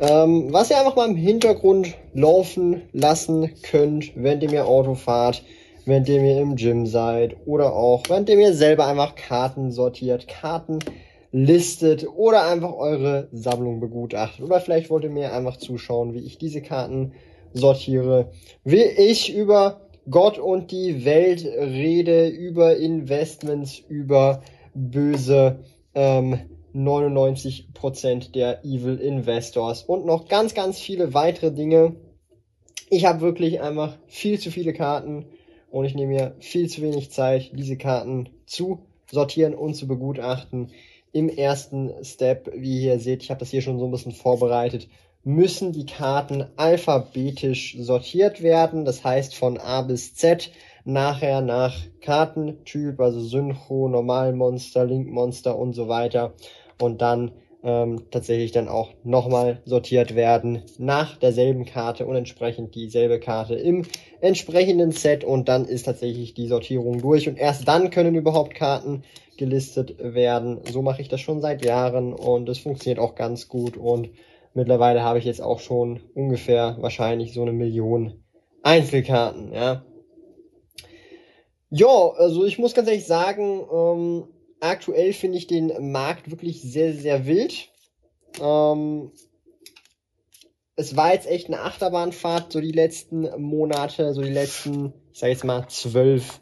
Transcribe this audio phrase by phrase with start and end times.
[0.00, 5.42] ähm, was ihr einfach mal im Hintergrund laufen lassen könnt, wenn ihr mir Auto fahrt,
[5.86, 10.28] wenn ihr mir im Gym seid oder auch wenn ihr mir selber einfach Karten sortiert,
[10.28, 10.80] Karten
[11.32, 14.44] listet oder einfach eure Sammlung begutachtet.
[14.44, 17.12] Oder vielleicht wollt ihr mir einfach zuschauen, wie ich diese Karten
[17.52, 18.30] sortiere,
[18.64, 24.42] wie ich über Gott und die Welt rede, über Investments, über
[24.74, 25.60] böse
[25.94, 26.38] ähm,
[26.76, 31.96] 99% der Evil Investors und noch ganz, ganz viele weitere Dinge.
[32.90, 35.26] Ich habe wirklich einfach viel zu viele Karten
[35.70, 40.70] und ich nehme mir viel zu wenig Zeit, diese Karten zu sortieren und zu begutachten.
[41.12, 44.88] Im ersten Step, wie ihr seht, ich habe das hier schon so ein bisschen vorbereitet,
[45.24, 48.84] müssen die Karten alphabetisch sortiert werden.
[48.84, 50.52] Das heißt von A bis Z
[50.84, 56.34] nachher nach Kartentyp, also Synchro, Normalmonster, Linkmonster und so weiter
[56.80, 57.32] und dann
[57.62, 63.84] ähm, tatsächlich dann auch nochmal sortiert werden nach derselben Karte und entsprechend dieselbe Karte im
[64.20, 69.02] entsprechenden Set und dann ist tatsächlich die Sortierung durch und erst dann können überhaupt Karten
[69.36, 70.60] gelistet werden.
[70.70, 74.10] So mache ich das schon seit Jahren und es funktioniert auch ganz gut und
[74.54, 78.22] mittlerweile habe ich jetzt auch schon ungefähr wahrscheinlich so eine Million
[78.62, 79.84] Einzelkarten, ja.
[81.70, 84.24] Ja, also ich muss ganz ehrlich sagen, ähm,
[84.60, 87.68] aktuell finde ich den Markt wirklich sehr, sehr wild.
[88.40, 89.10] Ähm,
[90.76, 95.30] es war jetzt echt eine Achterbahnfahrt, so die letzten Monate, so die letzten, ich sag
[95.30, 96.40] jetzt mal, zwölf,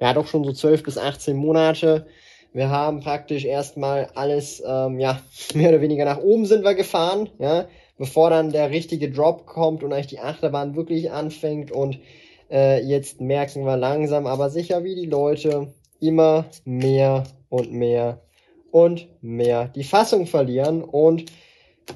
[0.00, 2.06] ja doch schon so zwölf bis 18 Monate.
[2.54, 5.22] Wir haben praktisch erstmal alles, ähm, ja,
[5.54, 7.68] mehr oder weniger nach oben sind wir gefahren, ja,
[7.98, 12.00] bevor dann der richtige Drop kommt und eigentlich die Achterbahn wirklich anfängt und
[12.50, 18.20] äh, jetzt merken wir langsam, aber sicher, wie die Leute immer mehr und mehr
[18.70, 20.82] und mehr die Fassung verlieren.
[20.82, 21.26] Und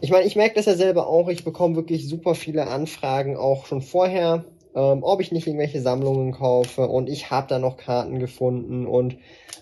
[0.01, 1.29] ich meine, ich merke das ja selber auch.
[1.29, 4.45] Ich bekomme wirklich super viele Anfragen auch schon vorher,
[4.75, 6.87] ähm, ob ich nicht irgendwelche Sammlungen kaufe.
[6.89, 8.87] Und ich habe da noch Karten gefunden.
[8.87, 9.19] Und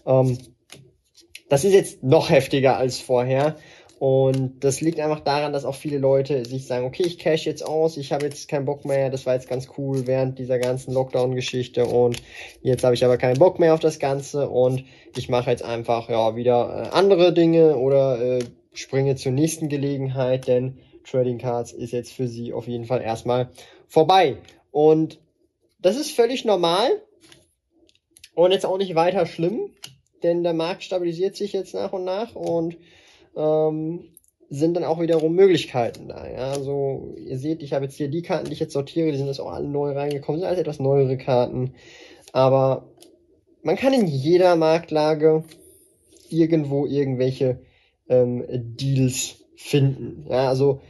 [0.07, 0.39] ähm,
[1.49, 3.57] das ist jetzt noch heftiger als vorher.
[3.99, 7.65] Und das liegt einfach daran, dass auch viele Leute sich sagen, okay, ich cash jetzt
[7.65, 10.93] aus, ich habe jetzt keinen Bock mehr, das war jetzt ganz cool während dieser ganzen
[10.93, 12.21] Lockdown-Geschichte und
[12.61, 14.85] jetzt habe ich aber keinen Bock mehr auf das Ganze und
[15.17, 20.49] ich mache jetzt einfach ja wieder äh, andere Dinge oder äh, springe zur nächsten Gelegenheit,
[20.49, 23.51] denn Trading Cards ist jetzt für sie auf jeden Fall erstmal
[23.87, 24.39] vorbei.
[24.73, 25.21] Und
[25.81, 26.89] das ist völlig normal
[28.35, 29.71] und jetzt auch nicht weiter schlimm,
[30.25, 32.77] denn der Markt stabilisiert sich jetzt nach und nach und
[33.37, 34.05] ähm,
[34.51, 36.29] sind dann auch wiederum Möglichkeiten da.
[36.29, 39.19] Ja, also ihr seht, ich habe jetzt hier die Karten, die ich jetzt sortiere, die
[39.19, 41.75] sind jetzt auch alle neu reingekommen, sind alles etwas neuere Karten.
[42.33, 42.89] Aber
[43.63, 45.45] man kann in jeder Marktlage
[46.29, 47.61] irgendwo irgendwelche
[48.09, 50.27] ähm, Deals finden.
[50.29, 50.81] Ja, also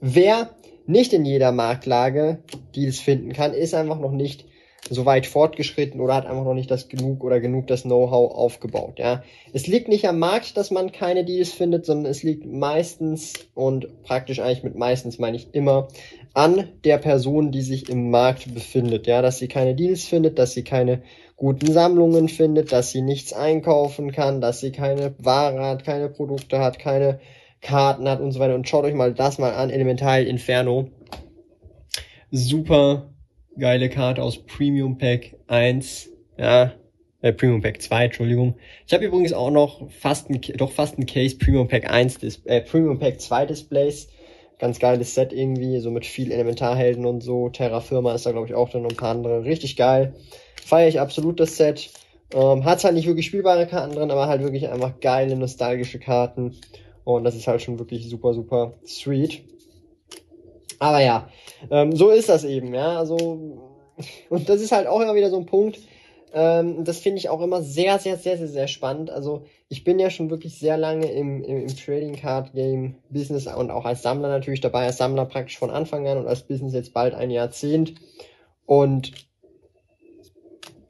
[0.00, 0.50] wer
[0.86, 2.42] nicht in jeder Marktlage
[2.74, 4.46] Deals finden kann, ist einfach noch nicht
[4.90, 8.98] so weit fortgeschritten oder hat einfach noch nicht das genug oder genug das Know-how aufgebaut.
[8.98, 9.22] Ja,
[9.52, 14.02] es liegt nicht am Markt, dass man keine Deals findet, sondern es liegt meistens und
[14.02, 15.88] praktisch eigentlich mit meistens meine ich immer
[16.34, 19.06] an der Person, die sich im Markt befindet.
[19.06, 21.02] Ja, dass sie keine Deals findet, dass sie keine
[21.36, 26.58] guten Sammlungen findet, dass sie nichts einkaufen kann, dass sie keine Ware hat, keine Produkte
[26.58, 27.20] hat, keine
[27.60, 28.54] Karten hat und so weiter.
[28.54, 30.88] Und schaut euch mal das mal an, Elemental Inferno.
[32.30, 33.11] Super
[33.58, 36.10] geile Karte aus Premium Pack 1.
[36.38, 36.72] Ja,
[37.20, 38.56] äh, Premium Pack 2, Entschuldigung.
[38.86, 42.42] Ich habe übrigens auch noch fast ein, doch fast ein Case Premium Pack 1, Dis
[42.44, 44.08] äh, Premium Pack 2 Displays.
[44.58, 47.48] Ganz geiles Set irgendwie, so mit viel Elementarhelden und so.
[47.48, 49.44] Terra Firma ist da glaube ich auch drin und ein paar andere.
[49.44, 50.14] Richtig geil.
[50.64, 51.90] Feiere ich absolut das Set.
[52.34, 56.56] Ähm, hat halt nicht wirklich spielbare Karten drin, aber halt wirklich einfach geile, nostalgische Karten.
[57.04, 59.42] Und das ist halt schon wirklich super, super sweet.
[60.78, 61.28] Aber ja,
[61.70, 62.98] ähm, so ist das eben, ja.
[62.98, 63.16] Also,
[64.30, 65.78] und das ist halt auch immer wieder so ein Punkt,
[66.34, 69.10] ähm, das finde ich auch immer sehr, sehr, sehr, sehr, sehr spannend.
[69.10, 73.46] Also ich bin ja schon wirklich sehr lange im, im, im Trading Card Game Business
[73.46, 76.72] und auch als Sammler natürlich dabei, als Sammler praktisch von Anfang an und als Business
[76.72, 77.94] jetzt bald ein Jahrzehnt.
[78.64, 79.12] Und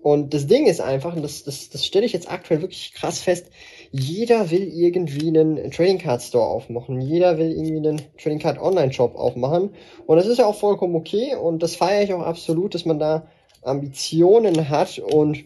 [0.00, 3.20] und das Ding ist einfach, und das, das, das stelle ich jetzt aktuell wirklich krass
[3.20, 3.50] fest,
[3.93, 7.00] jeder will irgendwie einen Trading Card Store aufmachen.
[7.03, 9.75] Jeder will irgendwie einen Trading Card Online Shop aufmachen.
[10.06, 11.37] Und das ist ja auch vollkommen okay.
[11.37, 13.27] Und das feiere ich auch absolut, dass man da
[13.62, 15.44] Ambitionen hat und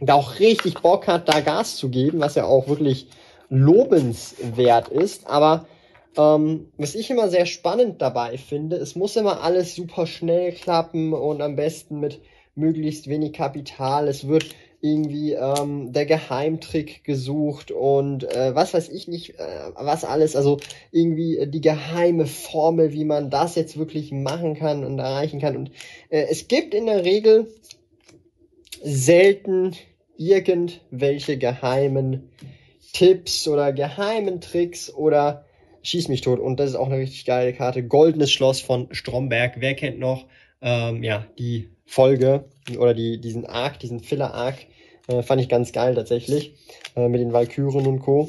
[0.00, 3.08] da auch richtig Bock hat, da Gas zu geben, was ja auch wirklich
[3.48, 5.26] lobenswert ist.
[5.26, 5.66] Aber
[6.16, 11.12] ähm, was ich immer sehr spannend dabei finde, es muss immer alles super schnell klappen
[11.12, 12.20] und am besten mit
[12.54, 14.06] möglichst wenig Kapital.
[14.06, 14.46] Es wird
[14.80, 20.58] irgendwie ähm, der Geheimtrick gesucht und äh, was weiß ich nicht, äh, was alles, also
[20.90, 25.56] irgendwie die geheime Formel, wie man das jetzt wirklich machen kann und erreichen kann.
[25.56, 25.70] Und
[26.08, 27.48] äh, es gibt in der Regel
[28.82, 29.76] selten
[30.16, 32.30] irgendwelche geheimen
[32.92, 35.44] Tipps oder geheimen Tricks oder
[35.82, 36.40] Schieß mich tot.
[36.40, 37.82] Und das ist auch eine richtig geile Karte.
[37.82, 39.54] Goldenes Schloss von Stromberg.
[39.58, 40.26] Wer kennt noch
[40.62, 42.44] ähm, ja, die Folge
[42.78, 44.54] oder die, diesen Arc, diesen Filler-Arc?
[45.08, 46.54] Äh, fand ich ganz geil tatsächlich.
[46.94, 48.28] Äh, mit den Valkyren und Co.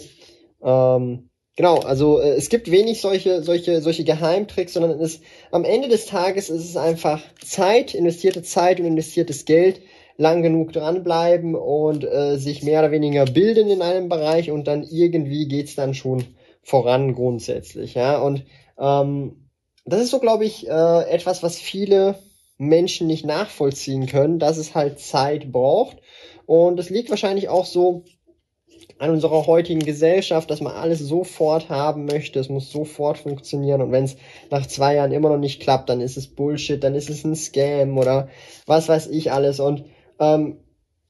[0.63, 5.21] Ähm, genau, also äh, es gibt wenig solche, solche, solche Geheimtricks, sondern es,
[5.51, 9.81] am Ende des Tages ist es einfach Zeit, investierte Zeit und investiertes Geld,
[10.17, 14.83] lang genug dranbleiben und äh, sich mehr oder weniger bilden in einem Bereich und dann
[14.83, 16.25] irgendwie geht's dann schon
[16.63, 18.19] voran grundsätzlich, ja.
[18.19, 18.43] Und
[18.79, 19.49] ähm,
[19.85, 22.15] das ist so, glaube ich, äh, etwas, was viele
[22.61, 25.97] Menschen nicht nachvollziehen können, dass es halt Zeit braucht.
[26.45, 28.03] Und es liegt wahrscheinlich auch so
[28.99, 33.91] an unserer heutigen Gesellschaft, dass man alles sofort haben möchte, es muss sofort funktionieren und
[33.91, 34.15] wenn es
[34.51, 37.35] nach zwei Jahren immer noch nicht klappt, dann ist es Bullshit, dann ist es ein
[37.35, 38.29] Scam oder
[38.67, 39.85] was weiß ich alles und
[40.19, 40.57] ähm,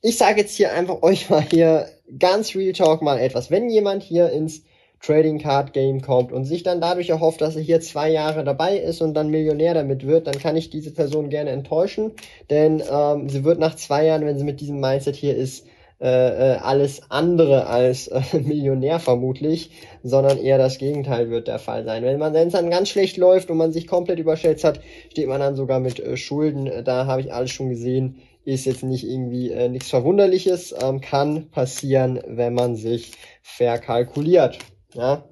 [0.02, 1.88] ich sage jetzt hier einfach euch mal hier
[2.18, 3.52] ganz real talk mal etwas.
[3.52, 4.64] Wenn jemand hier ins
[5.02, 8.78] Trading Card Game kommt und sich dann dadurch erhofft, dass er hier zwei Jahre dabei
[8.78, 12.12] ist und dann Millionär damit wird, dann kann ich diese Person gerne enttäuschen,
[12.50, 15.66] denn ähm, sie wird nach zwei Jahren, wenn sie mit diesem Mindset hier ist,
[16.00, 19.72] äh, äh alles andere als äh, Millionär vermutlich,
[20.04, 22.04] sondern eher das Gegenteil wird der Fall sein.
[22.04, 24.82] Wenn man es dann ganz schlecht läuft und man sich komplett überschätzt hat,
[25.12, 26.70] steht man dann sogar mit äh, Schulden.
[26.84, 28.22] Da habe ich alles schon gesehen.
[28.44, 33.12] Ist jetzt nicht irgendwie äh, nichts Verwunderliches, ähm, kann passieren, wenn man sich
[33.44, 34.58] verkalkuliert.
[34.94, 35.24] Ja.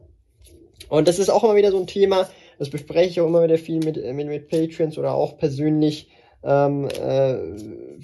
[0.89, 3.57] Und das ist auch immer wieder so ein Thema, das bespreche ich auch immer wieder
[3.57, 6.09] viel mit, mit, mit Patreons oder auch persönlich
[6.43, 7.35] ähm, äh,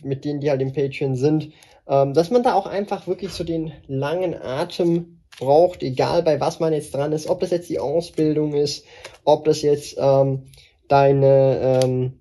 [0.03, 1.51] mit denen, die halt im Patreon sind,
[1.87, 6.59] ähm, dass man da auch einfach wirklich so den langen Atem braucht, egal bei was
[6.59, 8.85] man jetzt dran ist, ob das jetzt die Ausbildung ist,
[9.23, 10.43] ob das jetzt ähm,
[10.87, 12.19] deine ähm,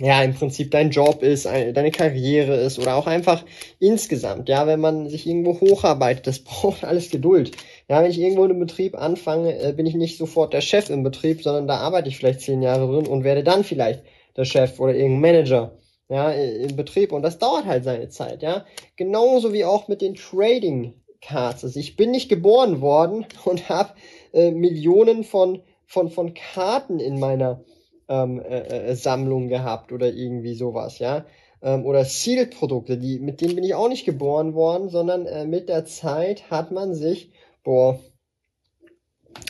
[0.00, 3.44] ja, im Prinzip dein Job ist, deine Karriere ist oder auch einfach
[3.78, 7.52] insgesamt, ja, wenn man sich irgendwo hocharbeitet, das braucht alles Geduld.
[7.90, 10.90] Ja, wenn ich irgendwo in einem Betrieb anfange, äh, bin ich nicht sofort der Chef
[10.90, 14.04] im Betrieb, sondern da arbeite ich vielleicht zehn Jahre drin und werde dann vielleicht
[14.36, 15.72] der Chef oder irgendein Manager,
[16.08, 18.64] ja, im Betrieb und das dauert halt seine Zeit, ja.
[18.94, 21.64] Genauso wie auch mit den Trading Cards.
[21.64, 23.90] Also ich bin nicht geboren worden und habe
[24.32, 27.64] äh, Millionen von, von, von Karten in meiner
[28.08, 31.26] ähm, äh, äh, Sammlung gehabt oder irgendwie sowas, ja.
[31.60, 35.86] Ähm, oder Sealed-Produkte, mit denen bin ich auch nicht geboren worden, sondern äh, mit der
[35.86, 38.00] Zeit hat man sich, boah,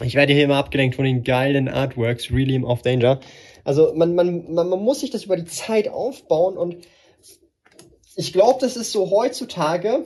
[0.02, 3.20] ich werde hier immer abgelenkt von den geilen Artworks, Relium of Danger.
[3.64, 6.76] Also man, man, man, man muss sich das über die Zeit aufbauen und
[8.16, 10.04] ich glaube, das ist so heutzutage,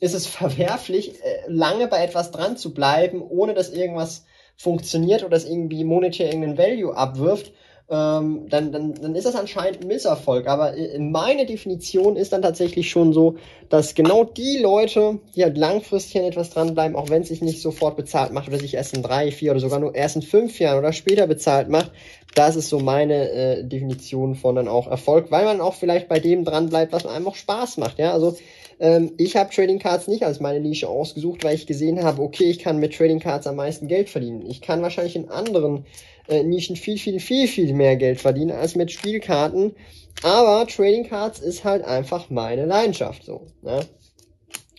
[0.00, 4.24] ist es verwerflich, äh, lange bei etwas dran zu bleiben, ohne dass irgendwas
[4.56, 7.52] funktioniert oder dass irgendwie monetär irgendeinen Value abwirft
[7.90, 10.46] ähm, dann, dann, dann ist das anscheinend ein Misserfolg.
[10.46, 13.36] Aber meine Definition ist dann tatsächlich schon so,
[13.68, 17.60] dass genau die Leute, die halt langfristig an etwas dranbleiben, auch wenn es sich nicht
[17.60, 20.58] sofort bezahlt macht oder sich erst in drei, vier oder sogar nur erst in fünf
[20.58, 21.92] Jahren oder später bezahlt macht,
[22.34, 26.20] das ist so meine äh, Definition von dann auch Erfolg, weil man auch vielleicht bei
[26.20, 27.98] dem dranbleibt, was einem auch Spaß macht.
[27.98, 28.36] Ja, also
[28.80, 32.44] ähm, ich habe Trading Cards nicht als meine Nische ausgesucht, weil ich gesehen habe, okay,
[32.44, 34.44] ich kann mit Trading Cards am meisten Geld verdienen.
[34.46, 35.84] Ich kann wahrscheinlich in anderen
[36.28, 39.74] äh, Nischen viel, viel, viel, viel mehr Geld verdienen als mit Spielkarten.
[40.22, 43.46] Aber Trading Cards ist halt einfach meine Leidenschaft so.
[43.62, 43.80] Ne?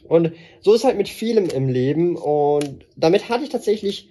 [0.07, 2.15] Und so ist halt mit vielem im Leben.
[2.15, 4.09] Und damit hatte ich tatsächlich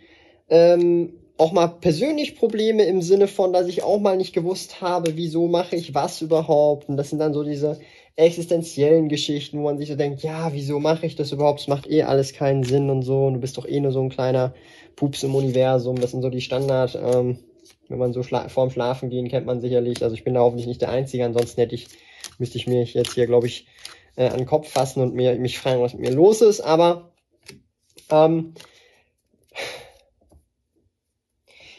[0.49, 5.17] ähm, auch mal persönlich Probleme im Sinne von, dass ich auch mal nicht gewusst habe,
[5.17, 6.88] wieso mache ich was überhaupt.
[6.88, 7.81] Und das sind dann so diese
[8.17, 11.61] existenziellen Geschichten, wo man sich so denkt, ja, wieso mache ich das überhaupt?
[11.61, 13.26] Es macht eh alles keinen Sinn und so.
[13.26, 14.55] Und du bist doch eh nur so ein kleiner
[14.97, 16.01] Pups im Universum.
[16.01, 17.39] Das sind so die Standard, ähm,
[17.89, 20.03] wenn man so schla vorm Schlafen gehen, kennt man sicherlich.
[20.03, 21.89] Also ich bin da hoffentlich nicht der Einzige, ansonsten hätte ich,
[22.39, 23.67] müsste ich mich jetzt hier, glaube ich,
[24.17, 26.61] äh, an den Kopf fassen und mir, mich fragen, was mit mir los ist.
[26.61, 27.13] Aber
[28.11, 28.55] ähm,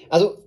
[0.10, 0.38] also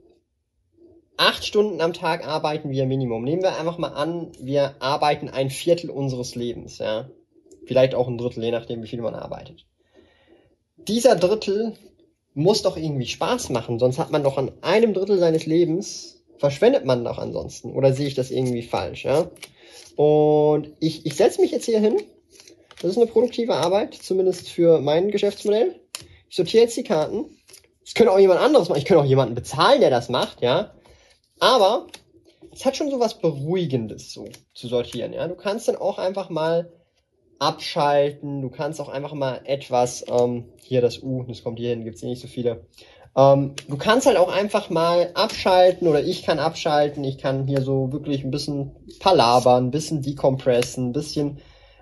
[1.17, 3.25] acht Stunden am Tag arbeiten wir Minimum.
[3.25, 7.11] Nehmen wir einfach mal an, wir arbeiten ein Viertel unseres Lebens, ja.
[7.67, 9.67] Vielleicht auch ein Drittel, je nachdem, wie viel man arbeitet.
[10.77, 11.75] dieser Drittel
[12.39, 16.85] muss doch irgendwie Spaß machen, sonst hat man doch an einem Drittel seines Lebens, verschwendet
[16.85, 17.73] man doch ansonsten.
[17.73, 19.29] Oder sehe ich das irgendwie falsch, ja?
[19.97, 22.01] Und ich, ich setze mich jetzt hier hin.
[22.81, 25.81] Das ist eine produktive Arbeit, zumindest für mein Geschäftsmodell.
[26.31, 27.25] Ich sortiere jetzt die Karten.
[27.85, 28.79] Das könnte auch jemand anderes machen.
[28.79, 30.75] Ich könnte auch jemanden bezahlen, der das macht, ja.
[31.41, 31.89] Aber
[32.53, 35.27] es hat schon so was Beruhigendes, so zu sortieren, ja.
[35.27, 36.73] Du kannst dann auch einfach mal
[37.39, 38.43] abschalten.
[38.43, 42.01] Du kannst auch einfach mal etwas, ähm, hier das U, das kommt hier hin, gibt's
[42.01, 42.67] hier nicht so viele.
[43.17, 47.05] Ähm, du kannst halt auch einfach mal abschalten oder ich kann abschalten.
[47.05, 51.39] Ich kann hier so wirklich ein bisschen palabern, ein bisschen decompressen, ein bisschen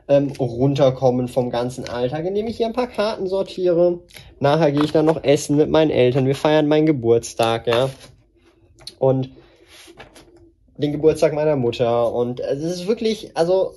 [0.08, 4.00] ähm, runterkommen vom ganzen Alltag, indem ich hier ein paar Karten sortiere.
[4.38, 6.26] Nachher gehe ich dann noch essen mit meinen Eltern.
[6.26, 7.90] Wir feiern meinen Geburtstag, ja.
[8.98, 9.30] Und
[10.76, 12.12] den Geburtstag meiner Mutter.
[12.12, 13.72] Und es ist wirklich, also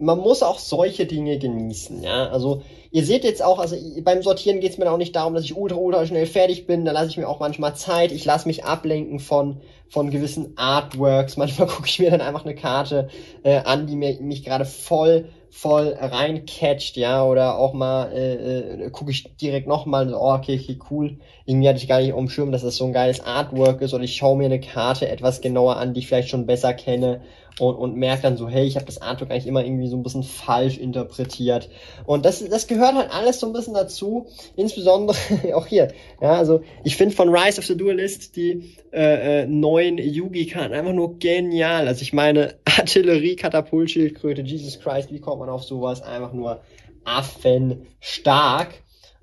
[0.00, 2.28] man muss auch solche Dinge genießen, ja.
[2.30, 5.44] Also ihr seht jetzt auch, also beim Sortieren geht es mir auch nicht darum, dass
[5.44, 6.84] ich ultra, ultra schnell fertig bin.
[6.84, 8.10] Da lasse ich mir auch manchmal Zeit.
[8.10, 11.36] Ich lasse mich ablenken von, von gewissen Artworks.
[11.36, 13.08] Manchmal gucke ich mir dann einfach eine Karte
[13.42, 18.90] äh, an, die mir, mich gerade voll voll reincatcht, ja, oder auch mal äh, äh,
[18.90, 21.18] gucke ich direkt nochmal, so, oh, okay, okay, cool.
[21.44, 24.14] Irgendwie hatte ich gar nicht umschirmt, dass das so ein geiles Artwork ist, oder ich
[24.14, 27.22] schaue mir eine Karte etwas genauer an, die ich vielleicht schon besser kenne
[27.60, 30.02] und, und merke dann so, hey, ich habe das Artwork eigentlich immer irgendwie so ein
[30.02, 31.68] bisschen falsch interpretiert.
[32.06, 34.26] Und das, das gehört halt alles so ein bisschen dazu,
[34.56, 35.16] insbesondere
[35.54, 35.92] auch hier.
[36.20, 40.94] Ja, also ich finde von Rise of the Duelist die äh, äh, neuen Yugi-Karten einfach
[40.94, 41.86] nur genial.
[41.86, 46.02] Also ich meine, Artillerie, Katapultschildkröte, Jesus Christ, wie kommt man auf sowas?
[46.02, 46.62] Einfach nur
[47.04, 48.68] affenstark.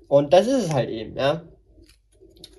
[0.06, 1.42] Und das ist es halt eben, ja.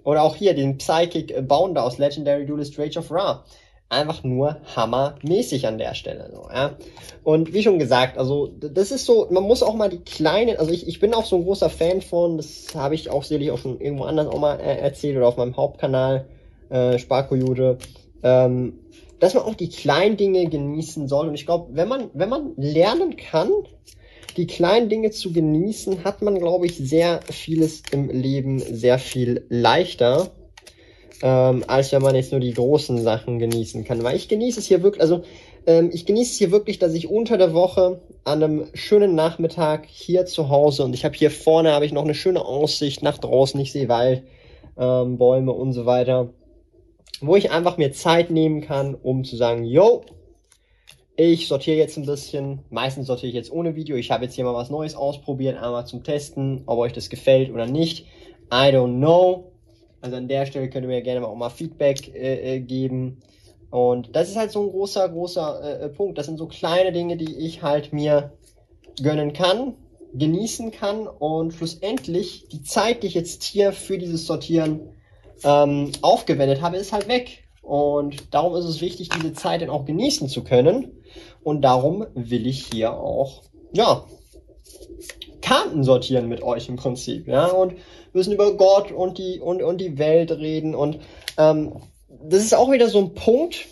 [0.04, 3.46] Oder auch hier den Psychic Bounder aus Legendary Duelist Rage of Ra
[3.90, 6.30] einfach nur hammermäßig an der Stelle.
[6.34, 6.78] So, ja.
[7.24, 10.72] Und wie schon gesagt, also das ist so, man muss auch mal die kleinen, also
[10.72, 13.58] ich, ich bin auch so ein großer Fan von, das habe ich auch sicherlich auch
[13.58, 16.28] schon irgendwo anders auch mal äh, erzählt oder auf meinem Hauptkanal,
[16.70, 17.80] äh, Sparkojude,
[18.22, 18.80] ähm,
[19.20, 21.28] dass man auch die kleinen Dinge genießen soll.
[21.28, 23.50] Und ich glaube, wenn man, wenn man lernen kann,
[24.38, 29.46] die kleinen Dinge zu genießen, hat man, glaube ich, sehr vieles im Leben sehr viel
[29.50, 30.32] leichter
[31.22, 34.04] ähm, als wenn man jetzt nur die großen Sachen genießen kann.
[34.04, 35.24] Weil ich genieße es hier wirklich, also
[35.66, 39.86] ähm, ich genieße es hier wirklich, dass ich unter der Woche an einem schönen Nachmittag
[39.88, 43.18] hier zu Hause und ich habe hier vorne habe ich noch eine schöne Aussicht nach
[43.18, 43.60] draußen.
[43.60, 44.24] Ich sehe Wald,
[44.78, 46.34] ähm, Bäume und so weiter,
[47.22, 50.04] wo ich einfach mir Zeit nehmen kann, um zu sagen, yo,
[51.18, 52.64] ich sortiere jetzt ein bisschen.
[52.70, 53.98] Meistens sortiere ich jetzt ohne Video.
[53.98, 57.52] Ich habe jetzt hier mal was Neues ausprobiert, einmal zum Testen, ob euch das gefällt
[57.52, 58.06] oder nicht.
[58.54, 59.49] I don't know.
[60.02, 63.22] Also an der Stelle könnt ihr mir gerne auch mal Feedback äh, äh, geben.
[63.70, 66.18] Und das ist halt so ein großer, großer äh, äh, Punkt.
[66.18, 68.34] Das sind so kleine Dinge, die ich halt mir
[69.02, 69.76] gönnen kann,
[70.14, 74.90] genießen kann und schlussendlich die Zeit, die ich jetzt hier für dieses Sortieren
[75.44, 77.44] ähm, aufgewendet habe, ist halt weg.
[77.62, 81.04] Und darum ist es wichtig, diese Zeit dann auch genießen zu können.
[81.44, 84.06] Und darum will ich hier auch, ja,
[85.42, 87.76] Karten sortieren mit euch im Prinzip, ja, und
[88.14, 91.00] müssen über Gott und die und, und die Welt reden und
[91.38, 91.74] ähm,
[92.08, 93.68] das ist auch wieder so ein Punkt,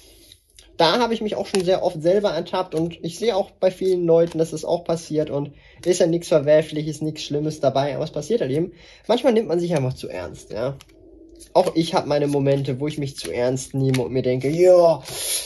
[0.78, 3.72] da habe ich mich auch schon sehr oft selber ertappt und ich sehe auch bei
[3.72, 5.52] vielen Leuten, dass das auch passiert und
[5.84, 8.74] ist ja nichts Verwerfliches, nichts Schlimmes dabei, aber es passiert halt eben.
[9.08, 10.78] Manchmal nimmt man sich einfach zu ernst, ja
[11.54, 15.02] auch ich habe meine Momente, wo ich mich zu ernst nehme und mir denke, ja,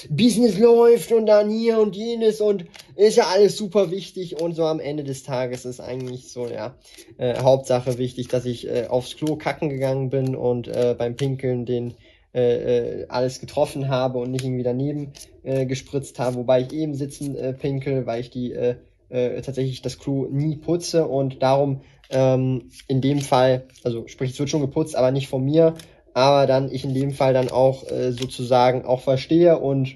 [0.09, 2.65] Business läuft und dann hier und jenes und
[2.95, 4.39] ist ja alles super wichtig.
[4.41, 6.75] Und so am Ende des Tages ist eigentlich so, ja,
[7.17, 11.65] äh, Hauptsache wichtig, dass ich äh, aufs Klo kacken gegangen bin und äh, beim Pinkeln
[11.65, 11.95] den
[12.33, 15.11] äh, äh, alles getroffen habe und nicht irgendwie daneben
[15.43, 18.75] äh, gespritzt habe, wobei ich eben sitzen äh, pinkel, weil ich die äh,
[19.09, 21.07] äh, tatsächlich das Klo nie putze.
[21.07, 25.43] Und darum ähm, in dem Fall, also sprich, es wird schon geputzt, aber nicht von
[25.43, 25.75] mir,
[26.13, 29.95] aber dann ich in dem Fall dann auch äh, sozusagen auch verstehe und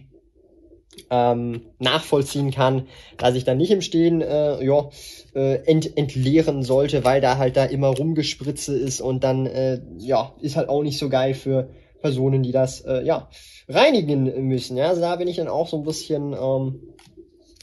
[1.10, 4.90] ähm, nachvollziehen kann, dass ich dann nicht im Stehen äh, ja,
[5.36, 10.34] äh, ent entleeren sollte, weil da halt da immer rumgespritze ist und dann äh, ja
[10.42, 11.70] ist halt auch nicht so geil für
[12.02, 13.30] Personen, die das äh, ja
[13.68, 14.78] reinigen müssen.
[14.78, 16.82] Ja, also da bin ich dann auch so ein bisschen, ähm,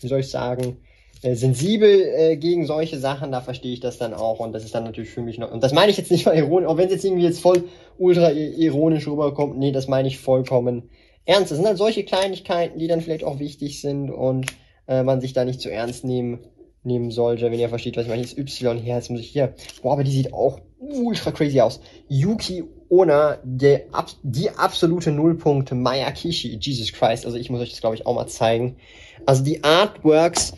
[0.00, 0.78] wie soll ich sagen,
[1.22, 4.84] sensibel äh, gegen solche Sachen, da verstehe ich das dann auch und das ist dann
[4.84, 6.92] natürlich für mich noch, und das meine ich jetzt nicht mal ironisch, auch wenn es
[6.92, 7.64] jetzt irgendwie jetzt voll
[7.96, 10.90] ultra ironisch rüberkommt, nee, das meine ich vollkommen
[11.24, 11.50] ernst.
[11.50, 14.46] Das sind halt solche Kleinigkeiten, die dann vielleicht auch wichtig sind und
[14.88, 16.40] äh, man sich da nicht zu ernst nehmen
[16.84, 18.22] nehmen sollte, wenn ihr versteht, was ich meine.
[18.22, 19.54] Jetzt Y hier, jetzt muss ich hier.
[19.82, 21.80] Boah, aber die sieht auch ultra crazy aus.
[22.08, 23.82] Yuki Ona, der,
[24.22, 26.58] die absolute Nullpunkt Mayakishi.
[26.60, 27.24] Jesus Christ.
[27.24, 28.76] Also ich muss euch das, glaube ich, auch mal zeigen.
[29.24, 30.54] Also die Artworks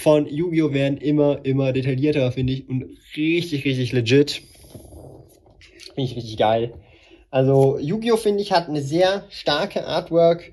[0.00, 0.72] von Yu-Gi-Oh!
[0.72, 2.84] werden immer, immer detaillierter, finde ich, und
[3.16, 4.42] richtig, richtig legit.
[5.94, 6.74] Finde ich richtig geil.
[7.30, 8.16] Also Yu-Gi-Oh!
[8.16, 10.52] finde ich hat eine sehr starke Artwork.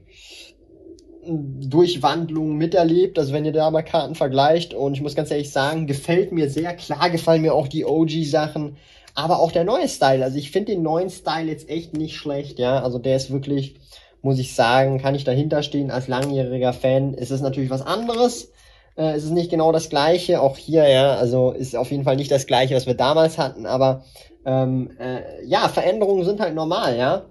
[1.30, 5.86] Durchwandlung miterlebt, also wenn ihr da mal Karten vergleicht und ich muss ganz ehrlich sagen,
[5.86, 8.78] gefällt mir sehr, klar gefallen mir auch die OG-Sachen,
[9.14, 12.60] aber auch der neue Style, also ich finde den neuen Style jetzt echt nicht schlecht,
[12.60, 13.76] ja, also der ist wirklich,
[14.22, 18.54] muss ich sagen, kann ich dahinter stehen als langjähriger Fan, es ist natürlich was anderes,
[18.98, 22.16] äh, es ist nicht genau das gleiche, auch hier, ja, also ist auf jeden Fall
[22.18, 24.04] nicht das gleiche, was wir damals hatten, aber
[24.46, 27.26] ähm, äh, ja, Veränderungen sind halt normal, ja,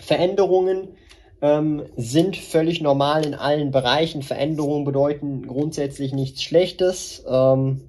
[0.00, 0.88] Veränderungen
[1.40, 4.22] ähm, sind völlig normal in allen Bereichen.
[4.22, 7.24] Veränderungen bedeuten grundsätzlich nichts Schlechtes.
[7.28, 7.82] Ähm,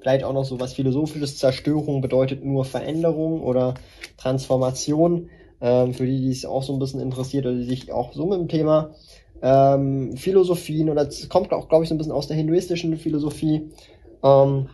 [0.00, 1.38] vielleicht auch noch so was Philosophisches.
[1.38, 3.74] Zerstörung bedeutet nur Veränderung oder
[4.16, 5.28] Transformation.
[5.60, 8.26] Ähm, für die, die es auch so ein bisschen interessiert oder die sich auch so
[8.26, 8.94] mit dem Thema
[9.42, 13.70] ähm, Philosophien oder es kommt auch, glaube ich, so ein bisschen aus der hinduistischen Philosophie,
[14.22, 14.68] ähm,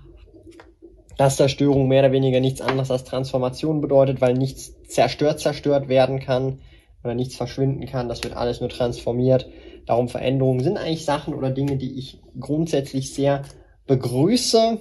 [1.17, 6.21] dass Zerstörung mehr oder weniger nichts anderes als Transformation bedeutet, weil nichts zerstört zerstört werden
[6.21, 6.61] kann
[7.05, 8.09] oder nichts verschwinden kann.
[8.09, 9.49] Das wird alles nur transformiert.
[9.87, 13.43] Darum Veränderungen sind eigentlich Sachen oder Dinge, die ich grundsätzlich sehr
[13.87, 14.79] begrüße.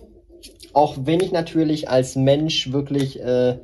[0.73, 3.57] Auch wenn ich natürlich als Mensch wirklich äh,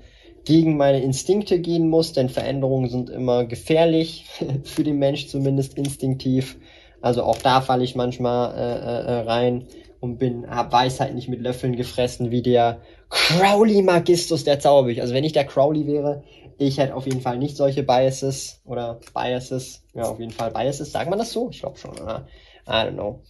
[0.45, 4.25] gegen meine Instinkte gehen muss, denn Veränderungen sind immer gefährlich,
[4.63, 6.57] für den Mensch zumindest instinktiv.
[7.01, 9.67] Also auch da falle ich manchmal äh, äh, rein
[9.99, 15.01] und bin, hab Weisheit nicht mit Löffeln gefressen, wie der Crowley Magistus der Zauberbücher.
[15.01, 16.23] Also wenn ich der Crowley wäre,
[16.57, 19.83] ich hätte auf jeden Fall nicht solche Biases oder Biases.
[19.93, 20.91] Ja, auf jeden Fall Biases.
[20.91, 21.49] Sagt man das so?
[21.49, 22.27] Ich glaube schon, oder?
[22.67, 23.21] I don't know.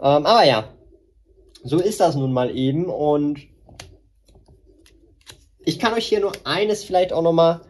[0.00, 0.68] Ähm, aber ja,
[1.64, 2.86] so ist das nun mal eben.
[2.86, 3.40] Und
[5.68, 7.60] ich kann euch hier nur eines vielleicht auch nochmal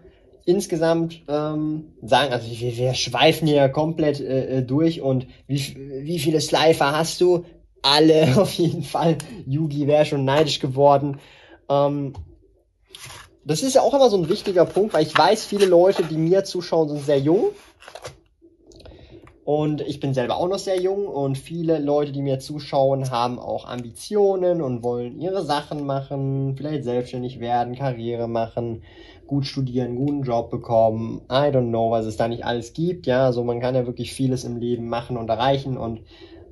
[0.44, 2.32] insgesamt ähm, sagen.
[2.32, 5.00] Also wir, wir schweifen hier komplett äh, äh, durch.
[5.00, 5.58] Und wie,
[6.04, 7.44] wie viele Slifer hast du?
[7.82, 9.18] Alle auf jeden Fall.
[9.46, 11.18] Yugi wäre schon neidisch geworden.
[11.68, 12.12] Ähm,
[13.44, 16.18] das ist ja auch immer so ein wichtiger Punkt, weil ich weiß, viele Leute, die
[16.18, 17.46] mir zuschauen, sind sehr jung.
[19.48, 23.38] Und ich bin selber auch noch sehr jung und viele Leute, die mir zuschauen, haben
[23.38, 28.82] auch Ambitionen und wollen ihre Sachen machen, vielleicht selbstständig werden, Karriere machen,
[29.26, 31.22] gut studieren, guten Job bekommen.
[31.30, 33.06] I don't know, was es da nicht alles gibt.
[33.06, 36.02] Ja, also man kann ja wirklich vieles im Leben machen und erreichen und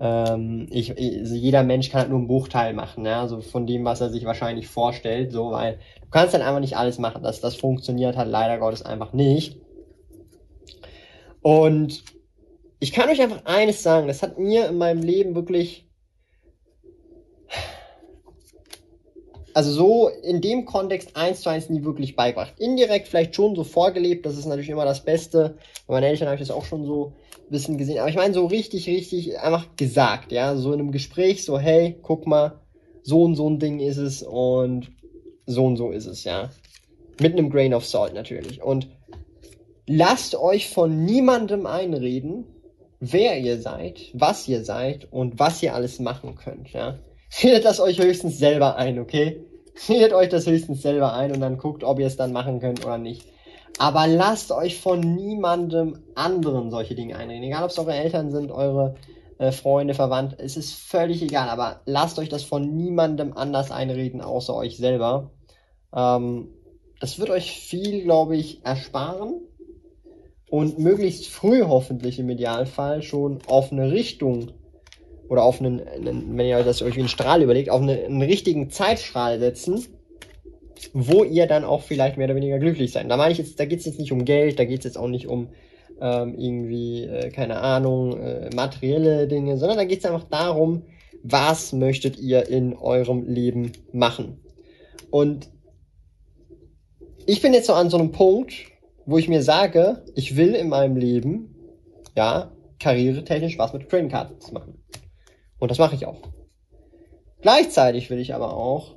[0.01, 3.85] ähm, ich, also jeder Mensch kann halt nur einen Bruchteil machen, ja, also von dem,
[3.85, 7.23] was er sich wahrscheinlich vorstellt, so, weil du kannst halt einfach nicht alles machen.
[7.23, 9.59] Das, das funktioniert halt leider Gottes einfach nicht.
[11.43, 12.16] Und
[12.87, 15.87] ich kann euch einfach eines sagen, das hat mir in meinem Leben wirklich
[19.55, 22.55] also so in dem Kontext eins zu eins nie wirklich beigebracht.
[22.59, 25.57] Indirekt vielleicht schon so vorgelebt, das ist natürlich immer das Beste.
[25.89, 27.99] Bei meinen Eltern habe ich das auch schon so ein bisschen gesehen.
[27.99, 30.55] Aber ich meine so richtig, richtig einfach gesagt, ja.
[30.57, 32.61] So in einem Gespräch, so, hey, guck mal,
[33.03, 34.93] so und so ein Ding ist es und
[35.47, 36.51] so und so ist es, ja.
[37.19, 38.63] Mit einem Grain of Salt natürlich.
[38.63, 38.89] Und
[39.87, 42.45] lasst euch von niemandem einreden,
[43.01, 46.99] wer ihr seid, was ihr seid und was ihr alles machen könnt, ja.
[47.43, 49.45] Redet das euch höchstens selber ein, okay?
[49.89, 52.85] Redet euch das höchstens selber ein und dann guckt, ob ihr es dann machen könnt
[52.85, 53.27] oder nicht.
[53.79, 57.45] Aber lasst euch von niemandem anderen solche Dinge einreden.
[57.45, 58.95] Egal, ob es eure Eltern sind, eure
[59.39, 61.51] äh, Freunde, Verwandte, es ist völlig egal.
[61.51, 65.31] Aber lasst euch das von niemandem anders einreden, außer euch selber.
[65.95, 66.49] Ähm,
[67.01, 69.43] das wird euch viel, glaube ich, ersparen
[70.51, 74.53] und möglichst früh hoffentlich im Idealfall schon auf eine Richtung
[75.29, 78.23] oder auf einen, einen wenn ihr das euch wie einen Strahl überlegt, auf einen, einen
[78.23, 79.85] richtigen Zeitstrahl setzen,
[80.93, 83.11] wo ihr dann auch vielleicht mehr oder weniger glücklich seid.
[83.11, 84.99] Da meine ich jetzt, da geht es jetzt nicht um Geld, da geht es jetzt
[84.99, 85.49] auch nicht um
[86.01, 90.83] ähm, irgendwie, äh, keine Ahnung, äh, materielle Dinge, sondern da geht es einfach darum,
[91.23, 94.39] was möchtet ihr in eurem Leben machen.
[95.11, 95.49] Und
[97.25, 98.53] ich bin jetzt so an so einem Punkt,
[99.07, 101.55] wo ich mir sage, ich will in meinem Leben,
[102.17, 104.83] ja, karrieretechnisch was mit Trading Cards machen.
[105.59, 106.21] Und das mache ich auch.
[107.41, 108.97] Gleichzeitig will ich aber auch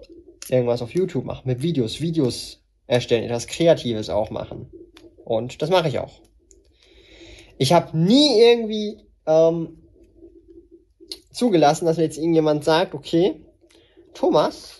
[0.49, 4.71] irgendwas auf YouTube machen, mit Videos, Videos erstellen, etwas Kreatives auch machen.
[5.23, 6.21] Und das mache ich auch.
[7.59, 9.77] Ich habe nie irgendwie ähm,
[11.31, 13.45] zugelassen, dass mir jetzt irgendjemand sagt, okay,
[14.13, 14.79] Thomas,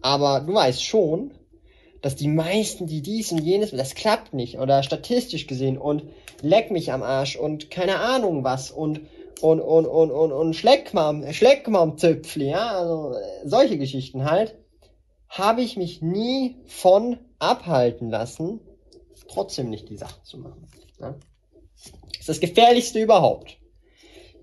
[0.00, 1.37] aber du weißt schon,
[2.00, 6.04] dass die meisten, die dies und jenes, das klappt nicht oder statistisch gesehen und
[6.42, 9.00] leck mich am Arsch und keine Ahnung was und
[9.40, 14.56] und, und, und, und, und Schleckmam, Schleckmam-Zöpfli, ja, also solche Geschichten halt,
[15.28, 18.60] habe ich mich nie von abhalten lassen,
[19.28, 20.66] trotzdem nicht die Sache zu machen.
[20.98, 21.14] Ja?
[22.08, 23.58] Das ist das Gefährlichste überhaupt.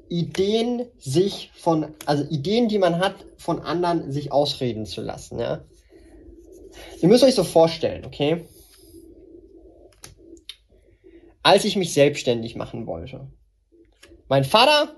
[0.07, 5.63] Ideen sich von, also Ideen, die man hat, von anderen sich ausreden zu lassen, ja.
[7.01, 8.45] Ihr müsst euch so vorstellen, okay?
[11.43, 13.27] Als ich mich selbstständig machen wollte.
[14.27, 14.95] Mein Vater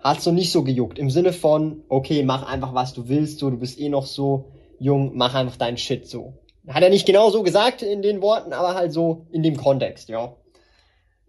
[0.00, 0.98] hat so nicht so gejuckt.
[0.98, 4.52] Im Sinne von, okay, mach einfach was du willst, so, du bist eh noch so
[4.78, 6.34] jung, mach einfach deinen Shit so.
[6.66, 10.08] Hat er nicht genau so gesagt in den Worten, aber halt so in dem Kontext,
[10.08, 10.36] ja.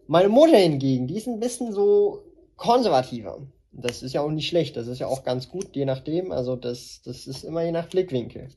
[0.08, 2.24] Meine Mutter hingegen, die ist ein bisschen so
[2.56, 3.48] konservativer.
[3.72, 6.32] Das ist ja auch nicht schlecht, das ist ja auch ganz gut, je nachdem.
[6.32, 8.50] Also das, das ist immer je nach Blickwinkel.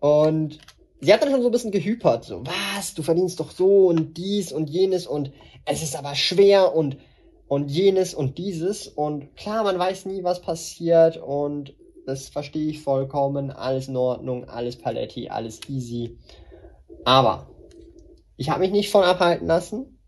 [0.00, 0.58] Und
[1.00, 4.16] sie hat dann schon so ein bisschen gehypert, so, was, du verdienst doch so und
[4.16, 5.32] dies und jenes und
[5.64, 6.96] es ist aber schwer und,
[7.48, 8.86] und jenes und dieses.
[8.86, 11.74] Und klar, man weiß nie, was passiert und
[12.06, 16.16] das verstehe ich vollkommen, alles in Ordnung, alles Paletti, alles easy.
[17.04, 17.48] Aber
[18.36, 19.98] ich habe mich nicht von abhalten lassen.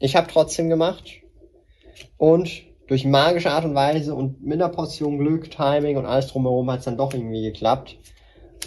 [0.00, 1.22] Ich habe trotzdem gemacht.
[2.16, 2.50] Und
[2.88, 6.80] durch magische Art und Weise und mit einer Portion Glück, Timing und alles drumherum hat
[6.80, 7.98] es dann doch irgendwie geklappt.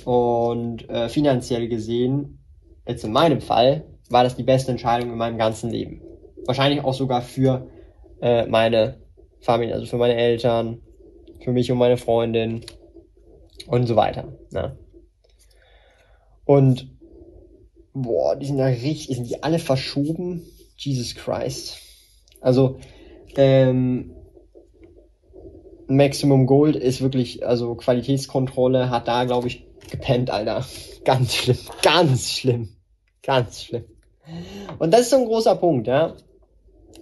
[0.05, 2.39] Und äh, finanziell gesehen,
[2.87, 6.01] jetzt in meinem Fall, war das die beste Entscheidung in meinem ganzen Leben.
[6.45, 7.67] Wahrscheinlich auch sogar für
[8.21, 8.99] äh, meine
[9.41, 10.81] Familie, also für meine Eltern,
[11.43, 12.65] für mich und meine Freundin
[13.67, 14.33] und so weiter.
[14.51, 14.77] Ne?
[16.45, 16.89] Und
[17.93, 20.43] boah, die sind da richtig, sind die alle verschoben?
[20.77, 21.77] Jesus Christ.
[22.41, 22.79] Also,
[23.35, 24.15] ähm,
[25.89, 30.65] Maximum Gold ist wirklich, also Qualitätskontrolle hat da, glaube ich, gepennt, Alter.
[31.05, 32.69] Ganz schlimm, ganz schlimm,
[33.23, 33.85] ganz schlimm.
[34.77, 36.13] Und das ist so ein großer Punkt, ja.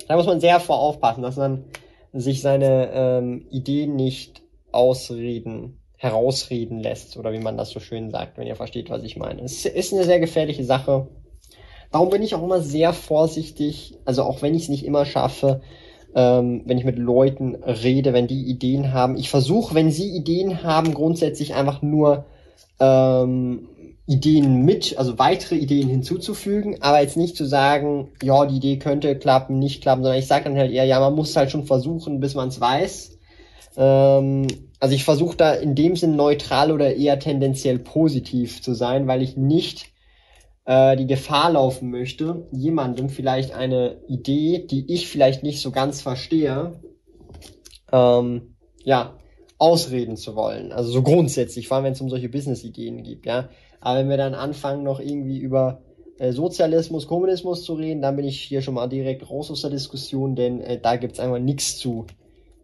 [0.08, 1.66] Da muss man sehr vor aufpassen, dass man
[2.14, 8.38] sich seine ähm, Ideen nicht ausreden, herausreden lässt, oder wie man das so schön sagt,
[8.38, 9.42] wenn ihr versteht, was ich meine.
[9.42, 11.08] Es ist eine sehr gefährliche Sache.
[11.92, 15.62] Darum bin ich auch immer sehr vorsichtig, also auch wenn ich es nicht immer schaffe,
[16.18, 19.18] ähm, wenn ich mit Leuten rede, wenn die Ideen haben.
[19.18, 22.26] Ich versuche, wenn sie Ideen haben, grundsätzlich einfach nur
[22.80, 23.70] ähm,
[24.08, 29.16] Ideen mit, also weitere Ideen hinzuzufügen, aber jetzt nicht zu sagen, ja, die Idee könnte
[29.16, 32.20] klappen, nicht klappen, sondern ich sage dann halt eher, ja, man muss halt schon versuchen,
[32.20, 33.12] bis man es weiß.
[33.78, 34.48] Ähm,
[34.80, 39.22] also ich versuche da in dem Sinn neutral oder eher tendenziell positiv zu sein, weil
[39.22, 39.92] ich nicht
[40.68, 46.02] äh, die Gefahr laufen möchte, jemandem vielleicht eine Idee, die ich vielleicht nicht so ganz
[46.02, 46.80] verstehe,
[47.92, 49.18] ähm, ja,
[49.58, 50.72] ausreden zu wollen.
[50.74, 53.50] Also so grundsätzlich, vor allem wenn es um solche Business-Ideen geht, ja.
[53.80, 55.82] Aber wenn wir dann anfangen, noch irgendwie über
[56.20, 59.72] äh, Sozialismus, Kommunismus zu reden, dann bin ich hier schon mal direkt raus aus der
[59.72, 62.08] Diskussion, denn äh, da gibt's einfach nichts zu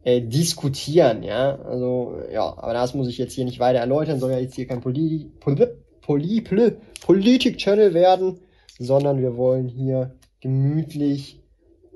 [0.03, 1.57] äh, diskutieren, ja.
[1.59, 4.67] Also, ja, aber das muss ich jetzt hier nicht weiter erläutern, soll ja jetzt hier
[4.67, 5.67] kein Poli Poli
[6.05, 8.39] Politik-Channel werden,
[8.77, 11.41] sondern wir wollen hier gemütlich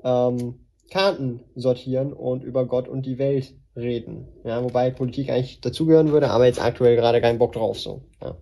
[0.04, 4.26] ähm, Karten sortieren und über Gott und die Welt reden.
[4.44, 8.02] Ja, wobei Politik eigentlich dazugehören würde, aber jetzt aktuell gerade keinen Bock drauf so.
[8.22, 8.36] Ja.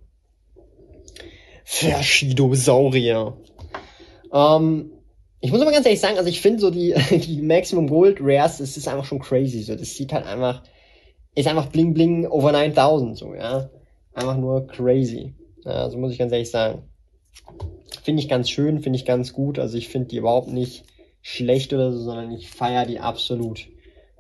[1.65, 3.37] Verschidosaurier.
[4.33, 4.93] Ähm,
[5.41, 8.59] ich muss aber ganz ehrlich sagen, also ich finde so die, die Maximum Gold Rares,
[8.59, 9.63] das ist einfach schon crazy.
[9.63, 10.63] So, das sieht halt einfach,
[11.35, 13.69] ist einfach bling bling over 9000, so, ja.
[14.15, 15.35] Einfach nur crazy.
[15.67, 16.83] Ja, so muss ich ganz ehrlich sagen.
[18.05, 19.59] Finde ich ganz schön, finde ich ganz gut.
[19.59, 20.85] Also ich finde die überhaupt nicht
[21.23, 23.67] schlecht oder so, sondern ich feiere die absolut.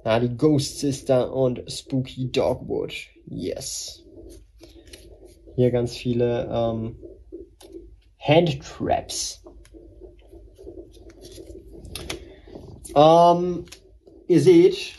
[0.05, 2.95] Ja, die Ghost Sister und Spooky Dogwood.
[3.27, 4.05] Yes.
[5.55, 6.97] Hier ganz viele ähm,
[8.19, 9.45] Hand Traps.
[12.97, 13.67] Ähm,
[14.27, 14.95] ihr seht,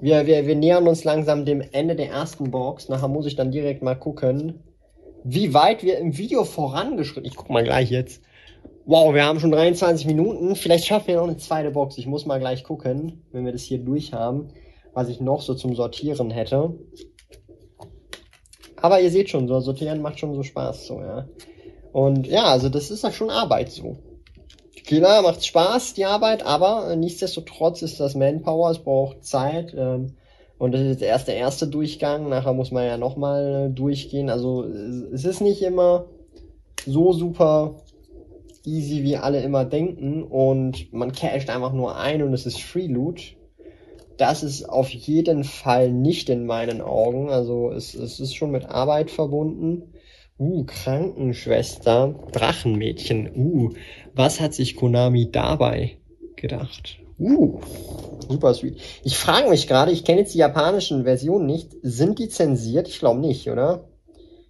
[0.00, 2.88] wir, wir, wir nähern uns langsam dem Ende der ersten Box.
[2.88, 4.63] Nachher muss ich dann direkt mal gucken,
[5.24, 7.24] wie weit wir im Video vorangeschritten.
[7.24, 8.22] Ich guck mal gleich jetzt.
[8.84, 10.54] Wow, wir haben schon 23 Minuten.
[10.54, 11.96] Vielleicht schaffen wir noch eine zweite Box.
[11.96, 14.48] Ich muss mal gleich gucken, wenn wir das hier durch haben,
[14.92, 16.74] was ich noch so zum Sortieren hätte.
[18.76, 21.26] Aber ihr seht schon, so sortieren macht schon so Spaß, so, ja.
[21.92, 23.96] Und ja, also das ist halt schon Arbeit so.
[24.86, 29.74] Klar, macht Spaß, die Arbeit, aber nichtsdestotrotz ist das Manpower, es braucht Zeit.
[29.74, 30.16] Ähm,
[30.58, 32.28] und das ist jetzt erst der erste Durchgang.
[32.28, 34.30] Nachher muss man ja nochmal durchgehen.
[34.30, 36.06] Also es ist nicht immer
[36.86, 37.76] so super
[38.64, 40.22] easy, wie alle immer denken.
[40.22, 43.36] Und man casht einfach nur ein und es ist Free Loot.
[44.16, 47.30] Das ist auf jeden Fall nicht in meinen Augen.
[47.30, 49.94] Also es, es ist schon mit Arbeit verbunden.
[50.36, 53.30] Uh, Krankenschwester, Drachenmädchen.
[53.36, 53.70] Uh,
[54.14, 55.98] was hat sich Konami dabei
[56.36, 56.98] gedacht?
[57.18, 57.60] Uh,
[58.28, 58.80] super sweet.
[59.04, 61.72] Ich frage mich gerade, ich kenne jetzt die japanischen Versionen nicht.
[61.82, 62.88] Sind die zensiert?
[62.88, 63.84] Ich glaube nicht, oder?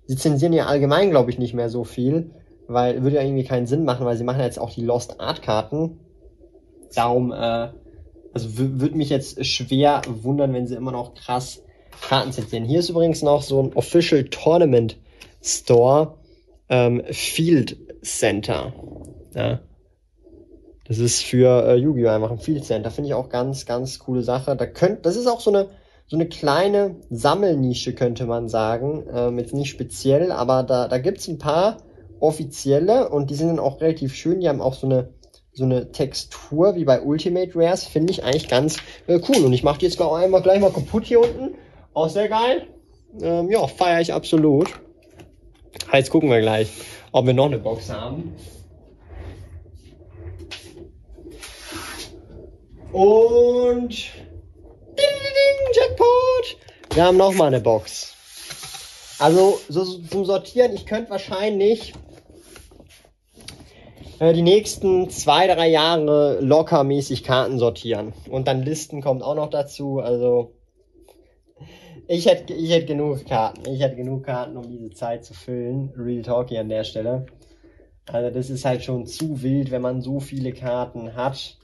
[0.07, 2.31] Sie zensieren ja allgemein, glaube ich, nicht mehr so viel,
[2.67, 5.43] weil würde ja irgendwie keinen Sinn machen, weil sie machen jetzt auch die Lost Art
[5.43, 6.01] Karten.
[6.95, 7.69] Darum, äh,
[8.33, 11.63] also würde mich jetzt schwer wundern, wenn sie immer noch krass
[12.01, 12.65] Karten zensieren.
[12.65, 14.97] Hier ist übrigens noch so ein Official Tournament
[15.43, 16.19] Store
[16.69, 18.73] ähm, Field Center.
[19.35, 19.61] Ja.
[20.87, 22.09] Das ist für äh, Yu-Gi-Oh!
[22.09, 22.91] einfach ein Field Center.
[22.91, 24.55] Finde ich auch ganz, ganz coole Sache.
[24.55, 25.69] Da könnt, das ist auch so eine,
[26.07, 29.05] so eine kleine Sammelnische, könnte man sagen.
[29.13, 31.79] Ähm, jetzt nicht speziell, aber da, da gibt's ein paar
[32.21, 34.41] offizielle und die sind dann auch relativ schön.
[34.41, 35.09] Die haben auch so eine,
[35.53, 37.85] so eine Textur wie bei Ultimate Rares.
[37.85, 39.45] Finde ich eigentlich ganz äh, cool.
[39.45, 41.55] Und ich mache die jetzt auch einmal gleich mal kaputt hier unten.
[41.95, 42.67] Auch sehr geil.
[43.23, 44.69] Ähm, ja, feiere ich absolut.
[45.93, 46.69] Jetzt gucken wir gleich,
[47.13, 48.35] ob wir noch eine Box haben.
[52.95, 56.57] Und ding, ding, Jackpot!
[56.95, 58.15] Wir haben noch mal eine Box.
[59.19, 61.93] Also so, zum Sortieren, ich könnte wahrscheinlich
[64.21, 68.13] äh, die nächsten zwei, drei Jahre lockermäßig Karten sortieren.
[68.31, 69.99] Und dann Listen kommt auch noch dazu.
[69.99, 70.53] Also
[72.07, 73.69] ich hätte ich hätte genug Karten.
[73.69, 75.93] Ich hätte genug Karten, um diese Zeit zu füllen.
[75.97, 77.27] Real Talk hier an der Stelle.
[78.07, 81.57] Also das ist halt schon zu wild, wenn man so viele Karten hat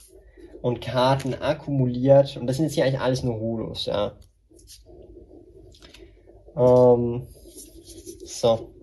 [0.62, 2.37] und Karten akkumuliert.
[2.37, 4.12] Und das sind jetzt hier eigentlich alles nur Holos, ja.
[6.57, 7.27] Ähm,
[8.25, 8.75] so.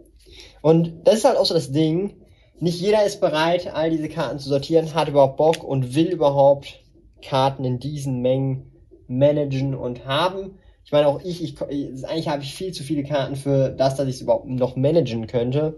[0.61, 2.21] Und das ist halt auch so das Ding.
[2.59, 6.83] Nicht jeder ist bereit, all diese Karten zu sortieren, hat überhaupt Bock und will überhaupt
[7.21, 8.71] Karten in diesen Mengen
[9.07, 10.57] managen und haben.
[10.83, 11.61] Ich meine, auch ich, ich
[12.05, 15.27] eigentlich habe ich viel zu viele Karten für das, dass ich es überhaupt noch managen
[15.27, 15.75] könnte.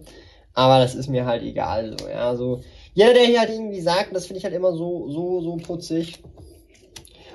[0.53, 1.95] Aber das ist mir halt egal.
[1.99, 2.61] So, ja, so.
[2.93, 6.21] Jeder, der hier halt irgendwie sagt, das finde ich halt immer so, so, so putzig.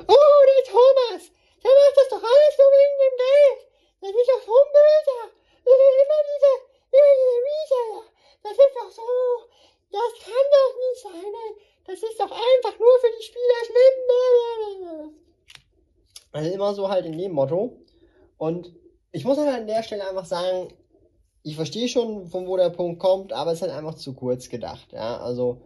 [0.07, 1.31] Oh, der Thomas,
[1.63, 3.61] der macht das doch alles nur wegen dem Geld.
[4.01, 5.19] Das ist doch so böse.
[5.65, 6.53] Immer diese,
[6.93, 8.05] immer diese Reseller.
[8.43, 9.09] Das ist doch so,
[9.91, 11.33] das kann doch nicht sein.
[11.87, 15.15] Das ist doch einfach nur für die Spieler schlimm.
[16.33, 17.79] Also immer so halt in dem Motto.
[18.37, 18.75] Und
[19.13, 20.69] ich muss halt an der Stelle einfach sagen,
[21.45, 24.49] ich verstehe schon, von wo der Punkt kommt, aber es ist halt einfach zu kurz
[24.49, 24.89] gedacht.
[24.93, 25.59] Ja, also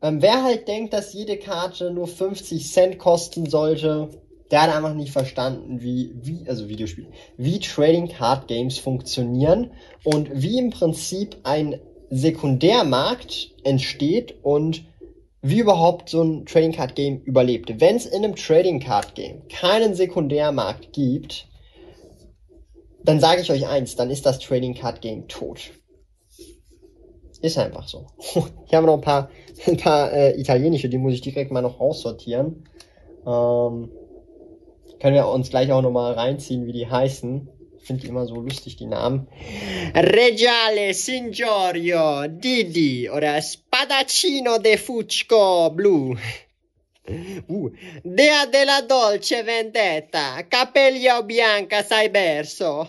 [0.00, 4.08] ähm, wer halt denkt, dass jede Karte nur 50 Cent kosten sollte,
[4.52, 9.72] der hat einfach nicht verstanden, wie, wie, also Videospiele, wie Trading Card Games funktionieren
[10.04, 14.84] und wie im Prinzip ein Sekundärmarkt entsteht und
[15.42, 17.80] wie überhaupt so ein Trading Card Game überlebt.
[17.80, 21.48] Wenn es in einem Trading Card Game keinen Sekundärmarkt gibt,
[23.08, 25.70] dann sage ich euch eins, dann ist das Trading Card Game tot.
[27.40, 28.06] Ist einfach so.
[28.66, 29.30] Ich habe noch ein paar,
[29.66, 32.64] ein paar äh, italienische, die muss ich direkt mal noch aussortieren.
[33.26, 33.90] Ähm,
[35.00, 37.48] können wir uns gleich auch nochmal reinziehen, wie die heißen.
[37.78, 39.28] Ich finde die immer so lustig, die Namen.
[39.94, 46.16] Regiale Signorio Didi oder Spadaccino de Fucco Blu.
[47.48, 47.70] Uh,
[48.02, 52.88] Dea della Dolce Vendetta, Capello Bianca Cyberso.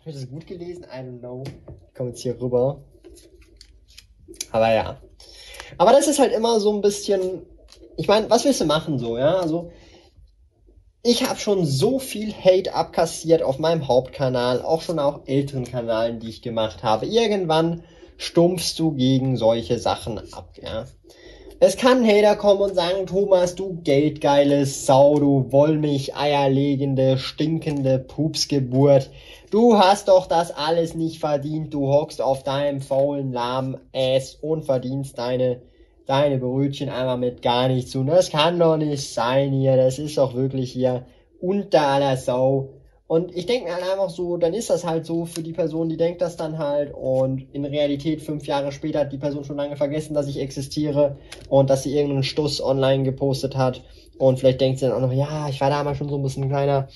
[0.00, 0.84] Habe ich das gut gelesen?
[0.84, 1.44] I don't know.
[1.88, 2.82] Ich komme jetzt hier rüber.
[4.52, 5.00] Aber ja.
[5.78, 7.42] Aber das ist halt immer so ein bisschen.
[7.96, 9.36] Ich meine, was willst du machen so, ja?
[9.36, 9.70] Also,
[11.02, 16.20] ich habe schon so viel Hate abkassiert auf meinem Hauptkanal, auch schon auf älteren Kanalen,
[16.20, 17.06] die ich gemacht habe.
[17.06, 17.84] Irgendwann
[18.16, 20.86] stumpfst du gegen solche Sachen ab, ja.
[21.60, 29.10] Es kann Hater kommen und sagen, Thomas, du geldgeiles Sau, du Wollmilch, eierlegende, stinkende Pupsgeburt.
[29.50, 31.72] Du hast doch das alles nicht verdient.
[31.72, 35.62] Du hockst auf deinem faulen, lahmen Ass und verdienst deine,
[36.06, 39.76] deine Brötchen einmal mit gar nichts Und Das kann doch nicht sein hier.
[39.76, 41.06] Das ist doch wirklich hier
[41.40, 42.70] unter aller Sau.
[43.14, 45.88] Und ich denke mir halt einfach so, dann ist das halt so für die Person,
[45.88, 46.92] die denkt das dann halt.
[46.92, 51.16] Und in Realität, fünf Jahre später, hat die Person schon lange vergessen, dass ich existiere
[51.48, 53.84] und dass sie irgendeinen Stuss online gepostet hat.
[54.18, 56.42] Und vielleicht denkt sie dann auch noch, ja, ich war damals schon so ein bisschen
[56.42, 56.88] ein kleiner,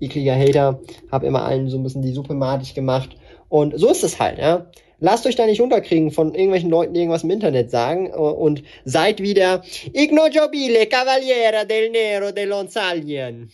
[0.00, 0.80] ekliger Hater,
[1.12, 3.10] hab immer allen so ein bisschen die Suppe madig gemacht.
[3.50, 4.70] Und so ist es halt, ja.
[4.98, 9.20] Lasst euch da nicht unterkriegen von irgendwelchen Leuten, die irgendwas im Internet sagen und seid
[9.20, 9.62] wieder
[9.92, 13.50] Ignojobile Cavaliere del Nero dell'Onsalien.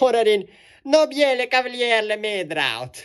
[0.00, 0.44] Oder den
[0.84, 3.02] Nobiele Cavaliere Medraut.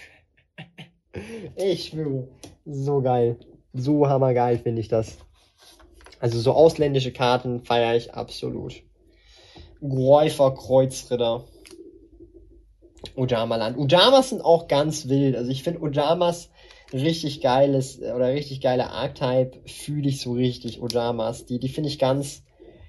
[1.56, 2.28] Ich schwöre.
[2.66, 3.38] So geil.
[3.74, 5.18] So hammergeil finde ich das.
[6.20, 8.82] Also so ausländische Karten feiere ich absolut.
[9.82, 11.44] Gräufer Kreuzritter.
[13.16, 13.78] Ujama-Land.
[13.78, 15.36] Ujamas sind auch ganz wild.
[15.36, 16.50] Also ich finde Ujamas
[16.94, 20.82] richtig geiles oder richtig geile Archetype fühle ich so richtig.
[20.82, 21.46] Ujamas.
[21.46, 22.44] Die, die finde ich ganz,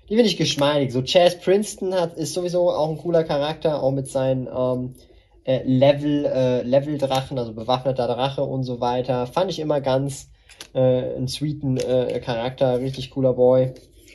[0.09, 0.93] die finde ich geschmeidig.
[0.93, 4.95] So Chaz Princeton hat, ist sowieso auch ein cooler Charakter, auch mit seinen ähm,
[5.45, 9.27] äh, Level, äh, Level-Drachen, also bewaffneter Drache und so weiter.
[9.27, 10.31] Fand ich immer ganz
[10.75, 10.81] äh,
[11.17, 13.75] einen sweeten äh, Charakter, richtig cooler Boy.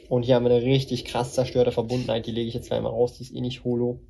[0.09, 2.89] Und hier haben wir eine richtig krass zerstörte Verbundenheit, die lege ich jetzt gleich mal
[2.89, 4.01] raus, die ist eh nicht holo.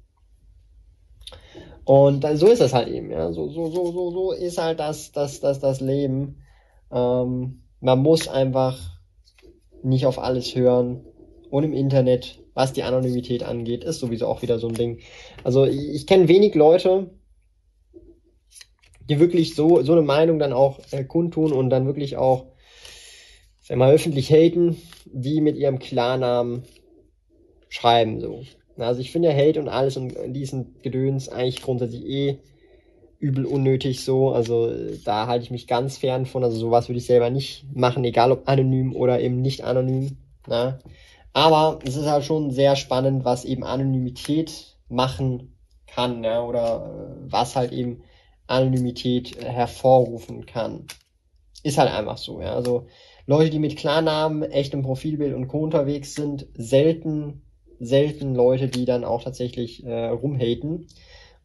[1.85, 3.31] Und so ist das halt eben, ja.
[3.31, 6.43] So, so, so, so, so ist halt das, das, das, das Leben.
[6.91, 8.79] Ähm, man muss einfach
[9.83, 11.05] nicht auf alles hören.
[11.51, 14.99] Und im Internet, was die Anonymität angeht, ist sowieso auch wieder so ein Ding.
[15.43, 17.11] Also ich, ich kenne wenig Leute,
[19.09, 22.45] die wirklich so, so eine Meinung dann auch äh, kundtun und dann wirklich auch,
[23.59, 26.63] sag mal, öffentlich haten, die mit ihrem Klarnamen
[27.67, 28.43] schreiben, so.
[28.77, 32.39] Also ich finde Hate und alles und diesen Gedöns eigentlich grundsätzlich eh
[33.19, 34.31] übel unnötig so.
[34.31, 34.71] Also
[35.03, 36.43] da halte ich mich ganz fern von.
[36.43, 40.17] Also sowas würde ich selber nicht machen, egal ob anonym oder eben nicht anonym.
[40.47, 40.79] Na?
[41.33, 45.55] Aber es ist halt schon sehr spannend, was eben Anonymität machen
[45.87, 48.03] kann, ja, oder äh, was halt eben
[48.47, 50.87] Anonymität hervorrufen kann.
[51.63, 52.53] Ist halt einfach so, ja.
[52.53, 52.87] Also
[53.25, 55.59] Leute, die mit Klarnamen, echtem Profilbild und Co.
[55.59, 57.43] unterwegs sind, selten,
[57.79, 60.87] selten Leute, die dann auch tatsächlich äh, rumhaten.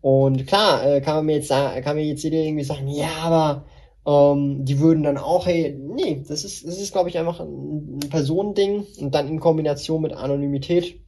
[0.00, 3.10] Und klar, äh, kann man mir jetzt sagen, kann mir jetzt jeder irgendwie sagen, ja,
[3.22, 3.66] aber
[4.06, 7.98] ähm, die würden dann auch, hey, nee, das ist, das ist, glaube ich, einfach ein,
[7.98, 11.00] ein Personending und dann in Kombination mit Anonymität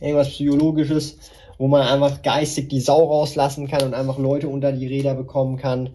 [0.00, 1.18] irgendwas Psychologisches,
[1.58, 5.58] wo man einfach geistig die Sau rauslassen kann und einfach Leute unter die Räder bekommen
[5.58, 5.90] kann,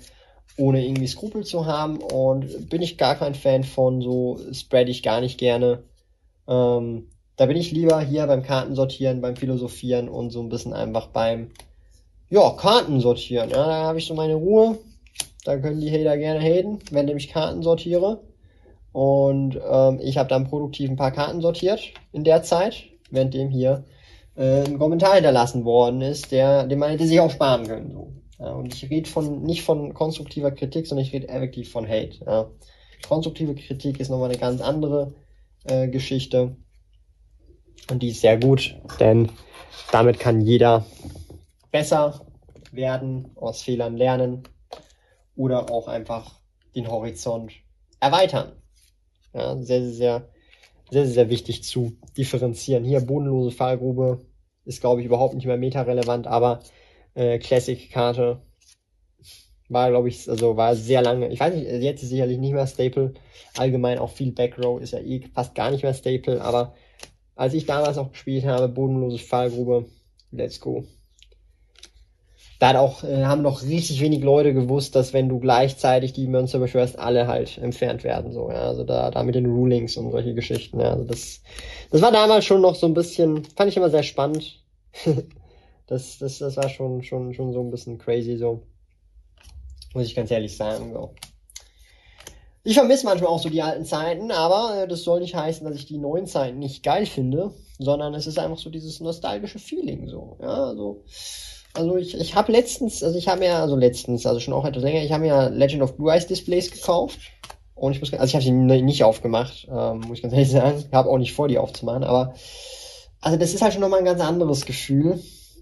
[0.58, 1.98] ohne irgendwie Skrupel zu haben.
[1.98, 5.84] Und bin ich gar kein Fan von, so spread ich gar nicht gerne.
[6.48, 11.08] Ähm, da bin ich lieber hier beim Kartensortieren, beim Philosophieren und so ein bisschen einfach
[11.08, 11.50] beim,
[12.30, 13.50] ja, Kartensortieren.
[13.50, 14.78] Ja, da habe ich so meine Ruhe.
[15.46, 18.24] Da können die Hater gerne haten, wenn ich Karten sortiere.
[18.92, 21.82] Und ähm, ich habe dann produktiv ein paar Karten sortiert
[22.12, 23.86] in der Zeit, während dem hier
[24.36, 27.92] äh, ein Kommentar hinterlassen worden ist, der, den man hätte sich auch sparen können.
[27.92, 28.12] So.
[28.40, 32.26] Ja, und ich rede von nicht von konstruktiver Kritik, sondern ich rede effektiv von Hate.
[32.26, 32.50] Ja.
[33.08, 35.14] Konstruktive Kritik ist nochmal eine ganz andere
[35.66, 36.56] äh, Geschichte.
[37.92, 39.30] Und die ist sehr gut, denn
[39.92, 40.86] damit kann jeder
[41.72, 42.22] besser
[42.72, 44.44] werden, aus Fehlern lernen
[45.36, 46.40] oder auch einfach
[46.76, 47.54] den Horizont
[48.00, 48.52] erweitern.
[49.34, 50.30] Ja, sehr, sehr, sehr,
[50.92, 52.84] sehr, sehr wichtig zu differenzieren.
[52.84, 54.26] Hier bodenlose Fallgrube
[54.66, 56.60] ist, glaube ich, überhaupt nicht mehr meta-relevant, aber
[57.14, 58.42] äh, Classic-Karte
[59.70, 61.30] war, glaube ich, also war sehr lange.
[61.30, 63.14] Ich weiß nicht, jetzt ist sicherlich nicht mehr Staple.
[63.58, 66.76] Allgemein auch viel Backrow ist ja eh fast gar nicht mehr Staple, aber
[67.36, 69.86] als ich damals noch gespielt habe, bodenlose Fallgrube,
[70.32, 70.86] let's go.
[72.60, 76.28] Da hat auch, äh, haben noch richtig wenig Leute gewusst, dass wenn du gleichzeitig die
[76.28, 78.68] Münze beschwörst, alle halt entfernt werden, so, ja.
[78.68, 80.92] Also da, da mit den Rulings und solche Geschichten, ja.
[80.92, 81.42] Also das,
[81.92, 84.64] das war damals schon noch so ein bisschen, fand ich immer sehr spannend.
[85.88, 88.64] das, das, das war schon, schon, schon so ein bisschen crazy, so.
[89.94, 91.12] Muss ich ganz ehrlich sagen, so.
[92.68, 95.76] Ich vermisse manchmal auch so die alten Zeiten, aber äh, das soll nicht heißen, dass
[95.76, 100.08] ich die neuen Zeiten nicht geil finde, sondern es ist einfach so dieses nostalgische Feeling
[100.08, 100.38] so.
[100.42, 101.04] Ja, also,
[101.76, 104.84] also ich, ich habe letztens, also ich habe ja, also letztens, also schon auch etwas
[104.84, 107.20] länger, ich habe ja Legend of Blue Eyes Displays gekauft
[107.76, 110.84] und ich muss, also ich habe sie nicht aufgemacht, ähm, muss ich ganz ehrlich sagen,
[110.88, 112.34] ich habe auch nicht vor, die aufzumachen, aber
[113.22, 115.20] also das ist halt schon nochmal ein ganz anderes Gefühl.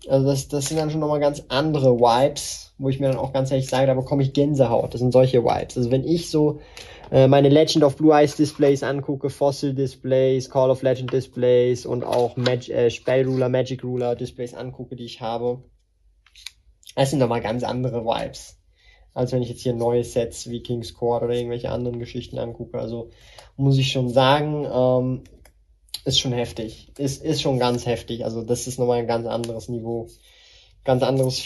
[0.10, 3.32] Also das, das sind dann schon nochmal ganz andere Vibes, wo ich mir dann auch
[3.32, 4.94] ganz ehrlich sage, da bekomme ich Gänsehaut.
[4.94, 5.78] Das sind solche Vibes.
[5.78, 6.60] Also wenn ich so
[7.10, 12.04] äh, meine Legend of Blue Eyes Displays angucke, Fossil Displays, Call of Legend Displays und
[12.04, 15.64] auch Mag äh, Spellruler, Magic Ruler Displays angucke, die ich habe,
[16.96, 18.58] das sind nochmal ganz andere Vibes.
[19.14, 22.80] Als wenn ich jetzt hier neue Sets wie King's Court oder irgendwelche anderen Geschichten angucke.
[22.80, 23.12] Also
[23.58, 25.24] muss ich schon sagen, ähm,
[26.06, 26.92] ist schon heftig.
[26.98, 28.26] Ist, ist schon ganz heftig.
[28.26, 30.08] Also das ist nochmal ein ganz anderes Niveau.
[30.84, 31.40] Ganz anderes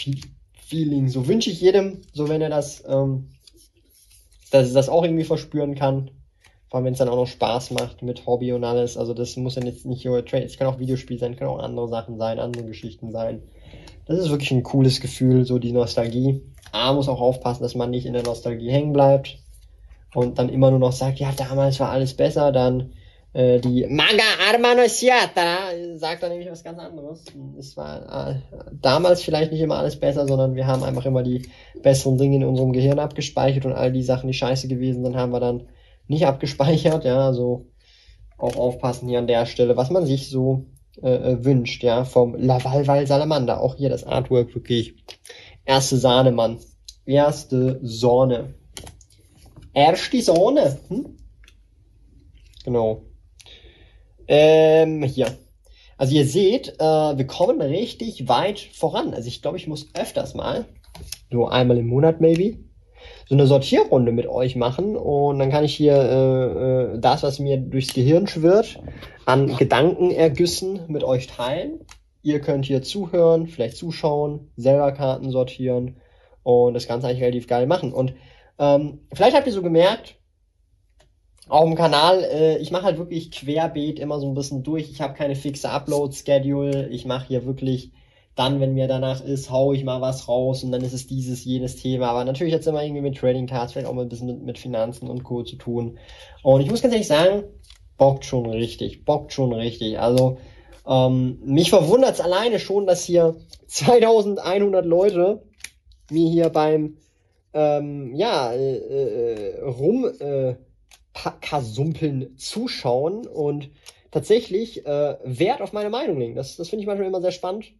[0.66, 1.08] Feeling.
[1.08, 3.28] So wünsche ich jedem, so wenn er das ähm,
[4.50, 6.10] dass ich das auch irgendwie verspüren kann.
[6.68, 8.96] Vor allem, wenn es dann auch noch Spaß macht mit Hobby und alles.
[8.96, 11.60] Also das muss ja jetzt nicht nur Trade, es kann auch Videospiel sein, kann auch
[11.60, 13.42] andere Sachen sein, andere Geschichten sein.
[14.06, 16.42] Das ist wirklich ein cooles Gefühl, so die Nostalgie.
[16.72, 19.38] A muss auch aufpassen, dass man nicht in der Nostalgie hängen bleibt
[20.14, 22.92] und dann immer nur noch sagt, ja, damals war alles besser, dann
[23.34, 27.24] äh, die Maga Armanosiata sagt dann nämlich was ganz anderes.
[27.58, 28.40] Es war äh,
[28.72, 31.48] damals vielleicht nicht immer alles besser, sondern wir haben einfach immer die
[31.82, 35.32] besseren Dinge in unserem Gehirn abgespeichert und all die Sachen, die scheiße gewesen sind, haben
[35.32, 35.68] wir dann
[36.06, 37.04] nicht abgespeichert.
[37.04, 37.66] Ja, also
[38.38, 40.64] auch aufpassen hier an der Stelle, was man sich so
[41.02, 43.60] äh, äh wünscht, ja, vom Lavalval Salamander.
[43.60, 44.94] Auch hier das Artwork wirklich.
[45.64, 46.58] Erste Sahne, Mann.
[47.04, 48.54] Erste Sonne.
[49.74, 50.78] Erste Sonne.
[50.88, 51.16] Hm?
[52.64, 53.02] Genau.
[54.26, 55.38] Ähm, hier.
[55.96, 56.82] Also ihr seht, äh,
[57.18, 59.14] wir kommen richtig weit voran.
[59.14, 60.66] Also ich glaube, ich muss öfters mal,
[61.30, 62.58] so einmal im Monat maybe,
[63.28, 67.38] so eine Sortierrunde mit euch machen und dann kann ich hier äh, äh, das, was
[67.38, 68.78] mir durchs Gehirn schwirrt,
[69.28, 71.80] an Gedankenergüssen mit euch teilen.
[72.22, 75.98] Ihr könnt hier zuhören, vielleicht zuschauen, selber Karten sortieren
[76.42, 77.92] und das Ganze eigentlich relativ geil machen.
[77.92, 78.14] Und
[78.58, 80.16] ähm, vielleicht habt ihr so gemerkt,
[81.46, 84.90] auf dem Kanal, äh, ich mache halt wirklich querbeet immer so ein bisschen durch.
[84.90, 86.88] Ich habe keine fixe Upload-Schedule.
[86.88, 87.92] Ich mache hier wirklich
[88.34, 91.44] dann, wenn mir danach ist, hau ich mal was raus und dann ist es dieses,
[91.44, 92.08] jenes Thema.
[92.08, 94.58] Aber natürlich es immer irgendwie mit Trading Cards, vielleicht auch mal ein bisschen mit, mit
[94.58, 95.42] Finanzen und Co.
[95.42, 95.98] zu tun.
[96.42, 97.44] Und ich muss ganz ehrlich sagen,
[97.98, 99.98] bockt schon richtig, bockt schon richtig.
[99.98, 100.38] Also
[100.86, 103.36] ähm, mich verwundert es alleine schon, dass hier
[103.66, 105.42] 2100 Leute
[106.10, 106.96] mir hier beim
[107.52, 110.54] ähm, ja äh, äh, rum äh,
[112.36, 113.70] zuschauen und
[114.10, 116.34] tatsächlich äh, Wert auf meine Meinung legen.
[116.34, 117.72] Das, das finde ich manchmal immer sehr spannend.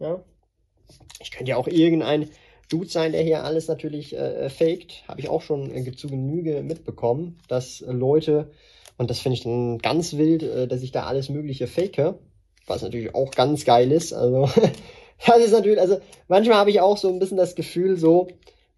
[0.00, 0.24] Ja.
[1.20, 2.30] Ich könnte ja auch irgendein
[2.68, 5.06] Dude sein, der hier alles natürlich äh, faked.
[5.06, 8.50] Habe ich auch schon äh, zu Genüge mitbekommen, dass Leute,
[9.02, 12.14] und das finde ich dann ganz wild, äh, dass ich da alles Mögliche fake,
[12.68, 14.12] was natürlich auch ganz geil ist.
[14.12, 14.48] Also,
[15.26, 15.98] das ist natürlich, also
[16.28, 18.28] manchmal habe ich auch so ein bisschen das Gefühl, so,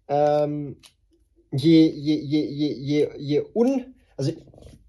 [0.07, 0.77] ähm,
[1.51, 4.31] je, je, je, je, je, je un, also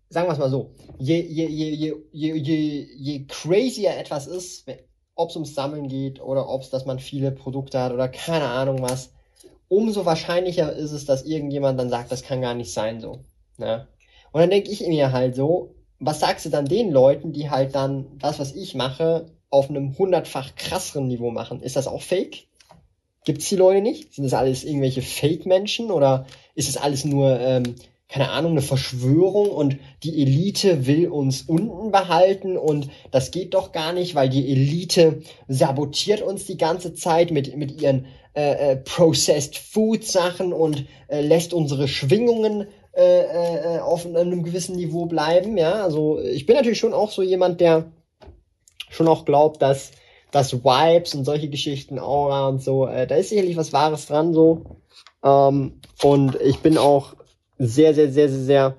[0.08, 4.66] sagen wir es mal so, je, je, je, je, je, je, je crazier etwas ist,
[5.16, 8.48] ob es ums Sammeln geht oder ob es, dass man viele Produkte hat oder keine
[8.48, 9.10] Ahnung was,
[9.68, 13.20] umso wahrscheinlicher ist es, dass irgendjemand dann sagt, das kann gar nicht sein so.
[13.58, 13.86] Ne?
[14.36, 17.74] Und dann denke ich mir halt so, was sagst du dann den Leuten, die halt
[17.74, 21.62] dann das, was ich mache, auf einem hundertfach krasseren Niveau machen?
[21.62, 22.44] Ist das auch fake?
[23.24, 24.12] Gibt's die Leute nicht?
[24.12, 27.76] Sind das alles irgendwelche Fake-Menschen oder ist es alles nur ähm,
[28.08, 33.72] keine Ahnung, eine Verschwörung und die Elite will uns unten behalten und das geht doch
[33.72, 38.76] gar nicht, weil die Elite sabotiert uns die ganze Zeit mit, mit ihren äh, äh,
[38.76, 42.66] Processed Food Sachen und äh, lässt unsere Schwingungen
[42.96, 45.56] äh, äh, auf einem gewissen Niveau bleiben.
[45.58, 47.92] Ja, also ich bin natürlich schon auch so jemand, der
[48.90, 49.92] schon auch glaubt, dass
[50.32, 54.34] dass Vibes und solche Geschichten, Aura und so, äh, da ist sicherlich was Wahres dran
[54.34, 54.82] so.
[55.24, 57.14] Ähm, und ich bin auch
[57.58, 58.76] sehr, sehr, sehr, sehr, sehr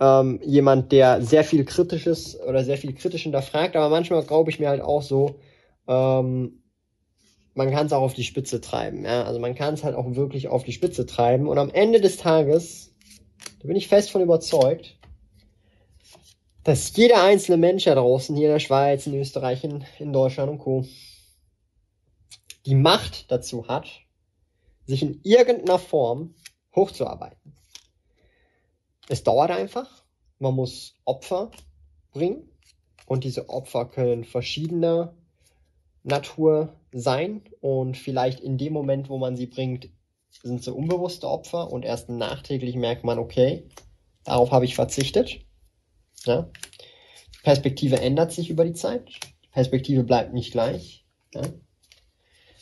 [0.00, 4.60] ähm, jemand, der sehr viel Kritisches oder sehr viel kritisch hinterfragt, aber manchmal glaube ich
[4.60, 5.36] mir halt auch so,
[5.88, 6.62] ähm,
[7.54, 9.04] man kann es auch auf die Spitze treiben.
[9.04, 9.24] Ja?
[9.24, 11.48] Also man kann es halt auch wirklich auf die Spitze treiben.
[11.48, 12.94] Und am Ende des Tages,
[13.58, 14.98] da bin ich fest von überzeugt,
[16.64, 20.50] dass jeder einzelne Mensch da draußen, hier in der Schweiz, in Österreich, in, in Deutschland
[20.50, 20.84] und Co.,
[22.66, 23.86] die Macht dazu hat,
[24.84, 26.34] sich in irgendeiner Form
[26.74, 27.54] hochzuarbeiten.
[29.08, 30.04] Es dauert einfach.
[30.38, 31.50] Man muss Opfer
[32.12, 32.50] bringen.
[33.06, 35.14] Und diese Opfer können verschiedener
[36.02, 37.42] Natur sein.
[37.60, 39.88] Und vielleicht in dem Moment, wo man sie bringt,
[40.46, 41.70] sind sie unbewusste Opfer.
[41.70, 43.68] Und erst nachträglich merkt man, okay,
[44.24, 45.40] darauf habe ich verzichtet.
[46.24, 46.50] Ja?
[47.34, 49.08] Die Perspektive ändert sich über die Zeit.
[49.44, 51.04] Die Perspektive bleibt nicht gleich.
[51.34, 51.42] Ja?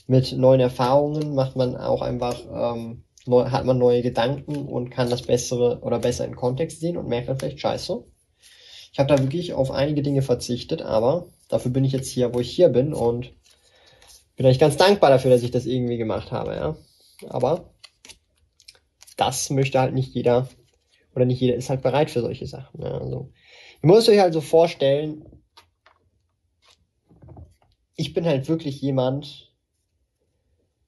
[0.06, 5.10] Mit neuen Erfahrungen macht man auch einfach ähm, neu, hat man neue Gedanken und kann
[5.10, 8.04] das bessere oder besser in Kontext sehen und merkt dann vielleicht scheiße.
[8.92, 12.40] Ich habe da wirklich auf einige Dinge verzichtet, aber dafür bin ich jetzt hier, wo
[12.40, 13.32] ich hier bin und
[14.36, 16.76] bin eigentlich ganz dankbar dafür, dass ich das irgendwie gemacht habe, ja.
[17.28, 17.73] Aber
[19.16, 20.48] das möchte halt nicht jeder
[21.14, 22.82] oder nicht jeder ist halt bereit für solche Sachen.
[22.82, 22.98] Ja.
[22.98, 23.32] Also,
[23.82, 25.24] ihr müsst euch halt so vorstellen,
[27.96, 29.52] ich bin halt wirklich jemand,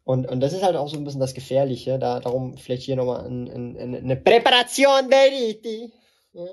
[0.04, 1.98] und, und das ist halt auch so ein bisschen das Gefährliche.
[1.98, 5.92] Da, darum vielleicht hier nochmal ein, ein, ein, eine Präparation der Riti.
[6.32, 6.46] Ja.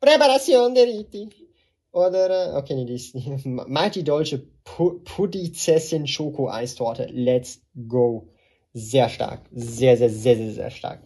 [0.00, 1.28] Präparation der Riti.
[1.92, 3.28] Oder, okay, nee, die ist nicht.
[3.44, 7.06] Mighty Deutsche Pudizessin Schoko Eistorte.
[7.10, 8.28] Let's go.
[8.78, 9.40] Sehr stark.
[9.52, 11.00] Sehr, sehr, sehr, sehr, sehr stark.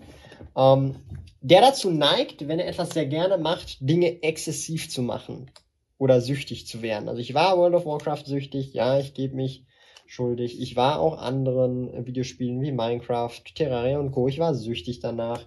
[0.57, 0.97] Ähm,
[1.41, 5.51] der dazu neigt, wenn er etwas sehr gerne macht, Dinge exzessiv zu machen.
[5.99, 7.09] Oder süchtig zu werden.
[7.09, 8.75] Also ich war World of Warcraft süchtig.
[8.75, 9.65] Ja, ich gebe mich
[10.07, 10.61] schuldig.
[10.61, 14.29] Ich war auch anderen Videospielen wie Minecraft, Terraria und Co.
[14.29, 15.47] Ich war süchtig danach.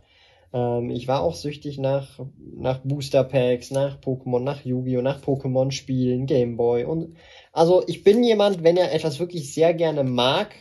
[0.53, 2.19] Ähm, ich war auch süchtig nach,
[2.55, 7.17] nach Booster Packs, nach Pokémon, nach Yu-Gi-Oh!, nach Pokémon-Spielen, Gameboy und,
[7.51, 10.55] also ich bin jemand, wenn er etwas wirklich sehr gerne mag,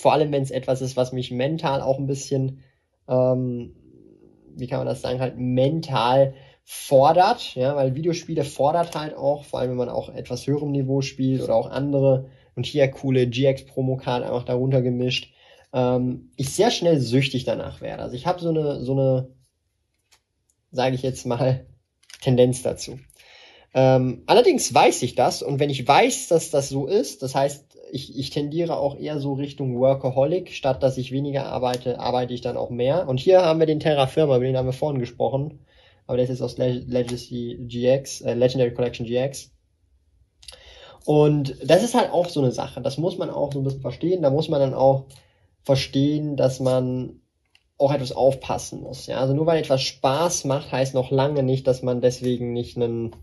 [0.00, 2.62] vor allem wenn es etwas ist, was mich mental auch ein bisschen,
[3.06, 3.74] ähm,
[4.56, 6.32] wie kann man das sagen, halt mental
[6.64, 11.02] fordert, ja, weil Videospiele fordert halt auch, vor allem wenn man auch etwas höherem Niveau
[11.02, 15.34] spielt oder auch andere und hier coole GX-Promo-Card einfach darunter gemischt,
[15.74, 18.02] ähm, ich sehr schnell süchtig danach werde.
[18.02, 19.28] Also ich habe so eine, so eine,
[20.70, 21.66] sage ich jetzt mal,
[22.22, 22.98] Tendenz dazu.
[23.74, 27.69] Ähm, allerdings weiß ich das und wenn ich weiß, dass das so ist, das heißt,
[27.92, 32.40] ich, ich tendiere auch eher so Richtung Workaholic, statt dass ich weniger arbeite, arbeite ich
[32.40, 33.08] dann auch mehr.
[33.08, 35.60] Und hier haben wir den Terra Firma, über den haben wir vorhin gesprochen,
[36.06, 39.50] aber der ist jetzt aus Legacy GX, äh, Legendary Collection GX.
[41.04, 42.80] Und das ist halt auch so eine Sache.
[42.80, 44.22] Das muss man auch so ein bisschen verstehen.
[44.22, 45.06] Da muss man dann auch
[45.62, 47.20] verstehen, dass man
[47.78, 49.06] auch etwas aufpassen muss.
[49.06, 52.76] Ja, also nur weil etwas Spaß macht, heißt noch lange nicht, dass man deswegen nicht
[52.76, 53.16] einen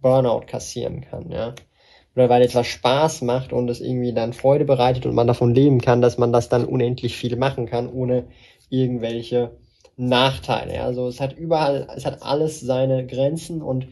[0.00, 1.30] Burnout kassieren kann.
[1.32, 1.54] Ja,
[2.16, 5.80] oder weil etwas Spaß macht und es irgendwie dann Freude bereitet und man davon leben
[5.80, 8.24] kann, dass man das dann unendlich viel machen kann, ohne
[8.70, 9.52] irgendwelche
[9.96, 10.82] Nachteile.
[10.82, 13.86] Also es hat überall, es hat alles seine Grenzen und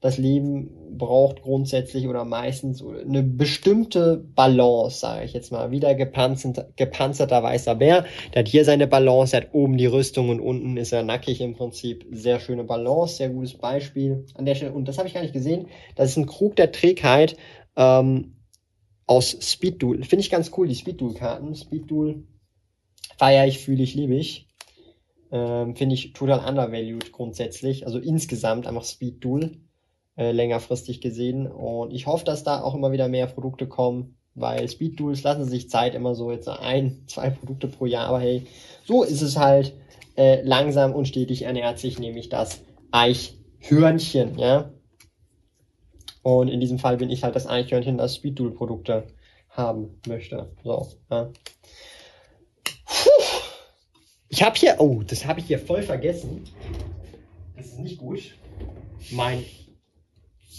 [0.00, 5.70] das Leben braucht grundsätzlich oder meistens eine bestimmte Balance, sage ich jetzt mal.
[5.70, 8.06] Wieder gepanzerter, gepanzerter weißer Bär.
[8.32, 11.42] Der hat hier seine Balance, der hat oben die Rüstung und unten ist er nackig
[11.42, 12.06] im Prinzip.
[12.10, 14.72] Sehr schöne Balance, sehr gutes Beispiel an der Stelle.
[14.72, 15.68] Und das habe ich gar nicht gesehen.
[15.96, 17.36] Das ist ein Krug der Trägheit
[17.76, 18.36] ähm,
[19.06, 20.04] aus Speed Duel.
[20.04, 21.54] Finde ich ganz cool, die Speed Duel Karten.
[21.54, 22.26] Speed Duel
[23.18, 24.48] feiere ich, fühle ich, liebe ich.
[25.32, 27.86] Ähm, Finde ich total undervalued grundsätzlich.
[27.86, 29.60] Also insgesamt einfach Speed Duel
[30.16, 31.46] äh, längerfristig gesehen.
[31.46, 35.44] Und ich hoffe, dass da auch immer wieder mehr Produkte kommen, weil Speed Duels lassen
[35.44, 38.06] sich Zeit immer so jetzt ein, zwei Produkte pro Jahr.
[38.06, 38.46] Aber hey,
[38.84, 39.74] so ist es halt.
[40.16, 42.60] Äh, langsam und stetig ernährt sich nämlich das
[42.90, 44.70] Eichhörnchen, ja.
[46.22, 49.06] Und in diesem Fall bin ich halt das Eichhörnchen, das Speed Duel Produkte
[49.48, 50.54] haben möchte.
[50.62, 51.30] So, ja.
[54.28, 56.44] Ich habe hier, oh, das habe ich hier voll vergessen.
[57.56, 58.36] Das ist nicht gut.
[59.10, 59.44] Mein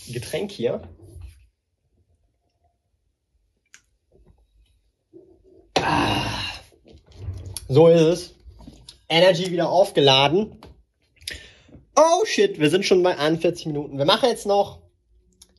[0.09, 0.82] Getränk hier.
[5.76, 6.28] Ah.
[7.70, 8.36] So ist es.
[9.07, 10.59] Energy wieder aufgeladen.
[11.95, 13.97] Oh shit, wir sind schon bei 41 Minuten.
[13.97, 14.80] Wir machen jetzt noch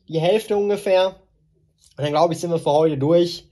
[0.07, 1.15] die Hälfte ungefähr.
[1.97, 3.47] Und dann glaube ich, sind wir für heute durch.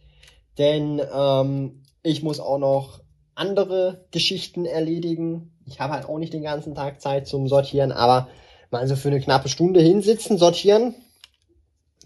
[0.58, 3.02] Denn ähm, ich muss auch noch
[3.36, 5.52] andere Geschichten erledigen.
[5.66, 8.28] Ich habe halt auch nicht den ganzen Tag Zeit zum Sortieren, aber
[8.72, 10.96] mal so für eine knappe Stunde hinsitzen, sortieren.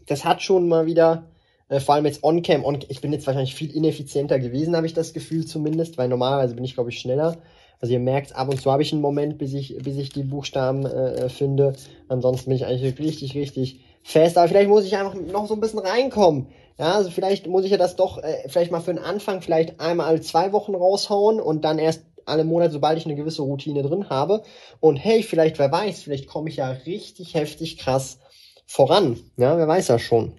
[0.08, 1.28] Das hat schon mal wieder,
[1.70, 4.94] äh, vor allem jetzt on-cam, on ich bin jetzt wahrscheinlich viel ineffizienter gewesen, habe ich
[4.94, 7.38] das Gefühl zumindest, weil normalerweise bin ich, glaube ich, schneller.
[7.80, 10.24] Also ihr merkt, ab und zu habe ich einen Moment, bis ich, bis ich die
[10.24, 11.74] Buchstaben äh, finde.
[12.08, 14.38] Ansonsten bin ich eigentlich richtig, richtig fest.
[14.38, 16.48] Aber vielleicht muss ich einfach noch so ein bisschen reinkommen.
[16.78, 19.80] Ja, also vielleicht muss ich ja das doch äh, vielleicht mal für den Anfang vielleicht
[19.80, 23.82] einmal alle zwei Wochen raushauen und dann erst alle Monate, sobald ich eine gewisse Routine
[23.82, 24.44] drin habe.
[24.80, 28.20] Und hey, vielleicht, wer weiß, vielleicht komme ich ja richtig heftig krass
[28.66, 29.18] voran.
[29.38, 30.34] Ja, wer weiß ja schon.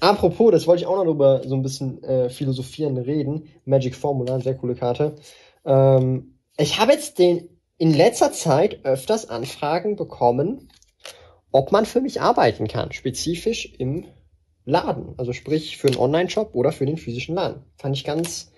[0.00, 3.48] Apropos, das wollte ich auch noch drüber so ein bisschen äh, philosophieren, reden.
[3.64, 5.16] Magic Formula, sehr coole Karte.
[5.64, 7.48] Ähm, ich habe jetzt den
[7.78, 10.68] in letzter Zeit öfters Anfragen bekommen,
[11.52, 14.04] ob man für mich arbeiten kann, spezifisch im
[14.64, 15.14] Laden.
[15.16, 17.62] Also sprich für einen Online-Shop oder für den physischen Laden.
[17.76, 18.52] Fand ich ganz,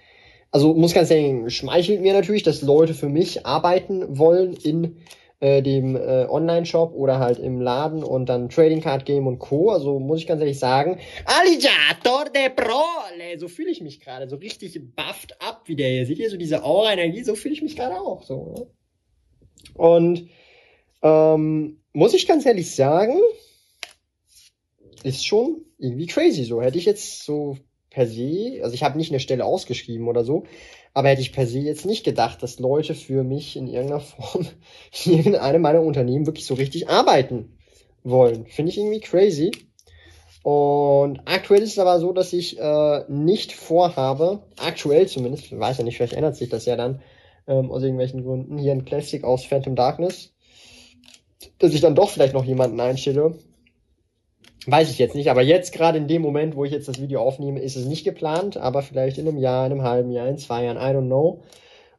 [0.51, 4.97] also muss ganz sagen, schmeichelt mir natürlich, dass Leute für mich arbeiten wollen in
[5.41, 9.71] äh, dem äh, Online-Shop oder halt im Laden und dann Trading Card Game und Co.
[9.71, 14.37] Also muss ich ganz ehrlich sagen, Alligator de Prole, so fühle ich mich gerade, so
[14.37, 16.07] richtig bufft ab wie der hier.
[16.07, 18.55] Seht ihr so diese Aura-Energie, so fühle ich mich gerade auch so.
[18.57, 18.67] Ne?
[19.75, 20.29] Und
[21.03, 23.19] ähm, muss ich ganz ehrlich sagen,
[25.03, 26.61] ist schon irgendwie crazy so.
[26.61, 27.57] Hätte ich jetzt so
[27.91, 30.45] per se, also ich habe nicht eine Stelle ausgeschrieben oder so,
[30.95, 34.47] aber hätte ich per se jetzt nicht gedacht, dass Leute für mich in irgendeiner Form
[35.05, 37.57] in irgendeinem meiner Unternehmen wirklich so richtig arbeiten
[38.03, 38.47] wollen.
[38.47, 39.51] Finde ich irgendwie crazy.
[40.43, 45.85] Und aktuell ist es aber so, dass ich äh, nicht vorhabe, aktuell zumindest, weiß ja
[45.85, 47.03] nicht, vielleicht ändert sich das ja dann,
[47.47, 50.33] ähm, aus irgendwelchen Gründen, hier ein Classic aus Phantom Darkness,
[51.59, 53.35] dass ich dann doch vielleicht noch jemanden einstelle,
[54.71, 57.23] Weiß ich jetzt nicht, aber jetzt gerade in dem Moment, wo ich jetzt das Video
[57.23, 60.37] aufnehme, ist es nicht geplant, aber vielleicht in einem Jahr, in einem halben Jahr, in
[60.37, 61.43] zwei Jahren, I don't know.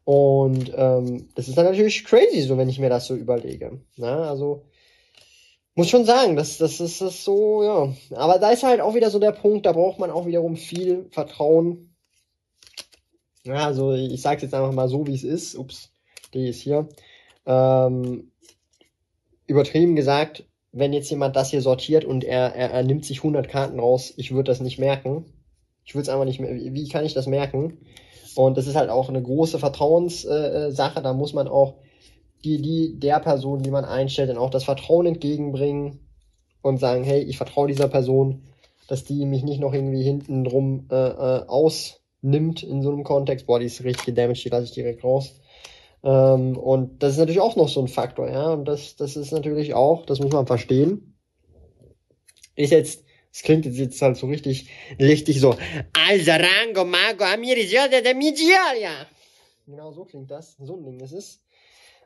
[0.03, 3.81] Und ähm, das ist dann natürlich crazy, so wenn ich mir das so überlege.
[3.97, 4.27] Na, ne?
[4.27, 4.65] also
[5.73, 7.93] muss schon sagen, das, das ist das so, ja.
[8.15, 11.07] Aber da ist halt auch wieder so der Punkt, da braucht man auch wiederum viel
[11.09, 11.95] Vertrauen.
[13.45, 15.55] Ja, also ich sag's jetzt einfach mal so, wie es ist.
[15.55, 15.91] Ups,
[16.35, 16.87] die ist hier.
[17.47, 18.31] Ähm,
[19.50, 23.50] übertrieben gesagt, wenn jetzt jemand das hier sortiert und er, er, er nimmt sich 100
[23.50, 25.26] Karten raus, ich würde das nicht merken.
[25.84, 27.80] Ich würde es einfach nicht mehr, wie kann ich das merken?
[28.36, 31.76] Und das ist halt auch eine große Vertrauenssache, äh, da muss man auch
[32.43, 36.00] die, die, der Person, die man einstellt, dann auch das Vertrauen entgegenbringen
[36.62, 38.43] und sagen, hey, ich vertraue dieser Person,
[38.88, 43.47] dass die mich nicht noch irgendwie hinten drum äh, äh, ausnimmt in so einem Kontext.
[43.47, 45.39] Boah, die ist richtig gedamaged, die lasse ich direkt raus.
[46.04, 48.54] Ähm, und das ist natürlich auch noch so ein Faktor, ja.
[48.54, 51.18] Und das, das ist natürlich auch, das muss man verstehen.
[52.56, 54.70] Ist jetzt, es klingt jetzt, halt so richtig,
[55.00, 55.56] richtig so.
[55.93, 59.08] Alzarango Mago Amirisiosa de Migiaria.
[59.66, 60.56] Genau so klingt das.
[60.60, 61.41] So ein Ding ist es.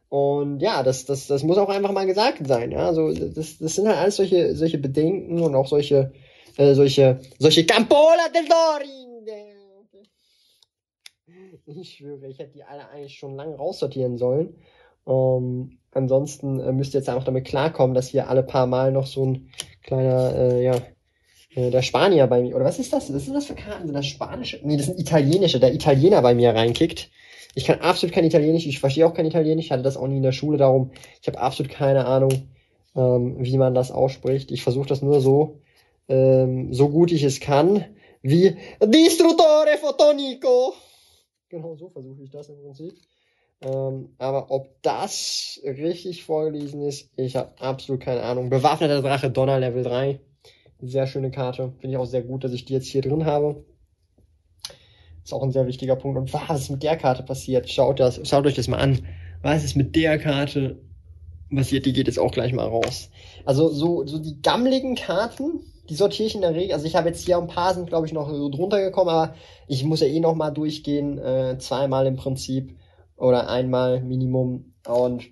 [0.10, 2.72] Und ja, das, das, das muss auch einfach mal gesagt sein.
[2.72, 2.88] Ja?
[2.88, 6.14] Also das, das sind halt alles solche, solche Bedenken und auch solche
[6.58, 9.03] äh, solche, solche Campola del Dorin.
[11.65, 14.55] Ich schwöre, ich hätte die alle eigentlich schon lange raussortieren sollen.
[15.07, 19.05] Ähm, ansonsten äh, müsst ihr jetzt einfach damit klarkommen, dass hier alle paar Mal noch
[19.05, 19.49] so ein
[19.82, 20.76] kleiner, äh, ja,
[21.55, 23.13] äh, der Spanier bei mir, oder was ist das?
[23.13, 23.88] Was sind das für Karten?
[23.88, 24.59] Sind das spanische?
[24.63, 27.09] Nee, das sind italienische, der Italiener bei mir reinkickt.
[27.55, 30.17] Ich kann absolut kein Italienisch, ich verstehe auch kein Italienisch, ich hatte das auch nie
[30.17, 32.49] in der Schule, darum, ich habe absolut keine Ahnung,
[32.95, 34.51] ähm, wie man das ausspricht.
[34.51, 35.59] Ich versuche das nur so,
[36.07, 37.86] ähm, so gut ich es kann,
[38.24, 40.74] wie Distruttore Fotonico.
[41.54, 42.95] Genau so versuche ich das im Prinzip.
[43.62, 48.49] Ähm, aber ob das richtig vorgelesen ist, ich habe absolut keine Ahnung.
[48.49, 50.20] Bewaffneter Drache Donner Level 3.
[50.82, 51.72] Sehr schöne Karte.
[51.78, 53.64] Finde ich auch sehr gut, dass ich die jetzt hier drin habe.
[55.24, 56.18] Ist auch ein sehr wichtiger Punkt.
[56.18, 57.70] Und was ist mit der Karte passiert?
[57.70, 59.06] Schaut, das, schaut euch das mal an.
[59.43, 60.82] Was ist mit der Karte
[61.56, 61.86] passiert?
[61.86, 63.12] Die geht jetzt auch gleich mal raus.
[63.45, 66.73] Also so, so die gammeligen Karten, die sortiere ich in der Regel.
[66.73, 69.36] Also ich habe jetzt hier ein paar sind, glaube ich, noch so drunter gekommen, aber
[69.67, 71.17] ich muss ja eh noch mal durchgehen.
[71.17, 72.77] Äh, zweimal im Prinzip.
[73.17, 74.73] Oder einmal Minimum.
[74.88, 75.23] Und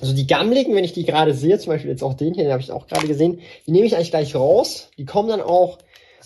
[0.00, 2.52] also die gammeligen, wenn ich die gerade sehe, zum Beispiel jetzt auch den hier, den
[2.52, 4.90] habe ich auch gerade gesehen, die nehme ich eigentlich gleich raus.
[4.98, 5.78] Die kommen dann auch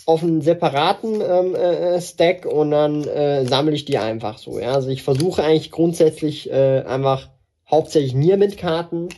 [0.05, 4.59] auf einen separaten ähm, äh, Stack und dann äh, sammle ich die einfach so.
[4.59, 4.73] Ja?
[4.73, 7.29] Also ich versuche eigentlich grundsätzlich äh, einfach
[7.69, 9.09] hauptsächlich Nearmint-Karten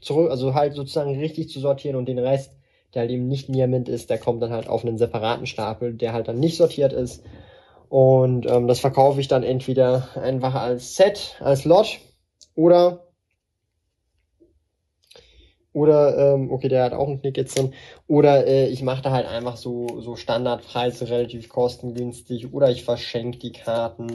[0.00, 2.52] zurück, also halt sozusagen richtig zu sortieren und den Rest,
[2.94, 6.12] der halt eben nicht Nearmint ist, der kommt dann halt auf einen separaten Stapel, der
[6.12, 7.22] halt dann nicht sortiert ist.
[7.88, 11.98] Und ähm, das verkaufe ich dann entweder einfach als Set, als Lot
[12.54, 13.08] oder
[15.78, 17.72] oder, ähm, okay, der hat auch einen Knick jetzt drin.
[18.08, 22.52] Oder äh, ich mache da halt einfach so, so Standardpreise relativ kostengünstig.
[22.52, 24.08] Oder ich verschenke die Karten.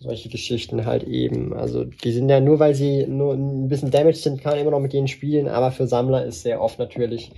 [0.00, 1.54] Solche Geschichten halt eben.
[1.54, 4.72] Also die sind ja nur, weil sie nur ein bisschen damaged sind, kann man immer
[4.72, 5.46] noch mit denen spielen.
[5.46, 7.30] Aber für Sammler ist sehr oft natürlich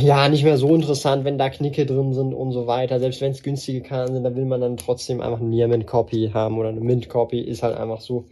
[0.00, 3.00] ja, nicht mehr so interessant, wenn da Knicke drin sind und so weiter.
[3.00, 6.58] Selbst wenn es günstige Karten sind, da will man dann trotzdem einfach eine Near-Mint-Copy haben
[6.58, 7.40] oder eine Mint-Copy.
[7.40, 8.26] Ist halt einfach so.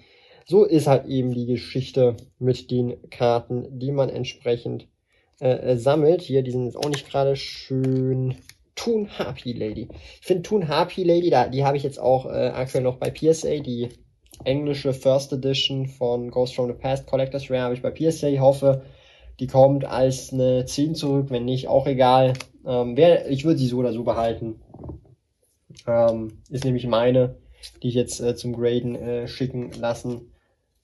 [0.47, 4.89] So ist halt eben die Geschichte mit den Karten, die man entsprechend
[5.41, 6.23] äh, äh sammelt.
[6.23, 8.37] Hier, die sind jetzt auch nicht gerade schön.
[8.77, 9.89] Toon Harpy Lady.
[10.21, 13.11] Ich finde Toon Harpy Lady, da, die habe ich jetzt auch äh, aktuell noch bei
[13.11, 13.59] PSA.
[13.59, 13.89] Die
[14.45, 18.29] englische First Edition von Ghost from the Past Collectors Rare habe ich bei PSA.
[18.29, 18.83] Ich hoffe,
[19.41, 21.27] die kommt als eine 10 zurück.
[21.31, 22.35] Wenn nicht, auch egal.
[22.65, 24.61] Ähm, wer, ich würde sie so oder so behalten.
[25.87, 27.37] Ähm, ist nämlich meine,
[27.83, 30.33] die ich jetzt äh, zum Graden äh, schicken lassen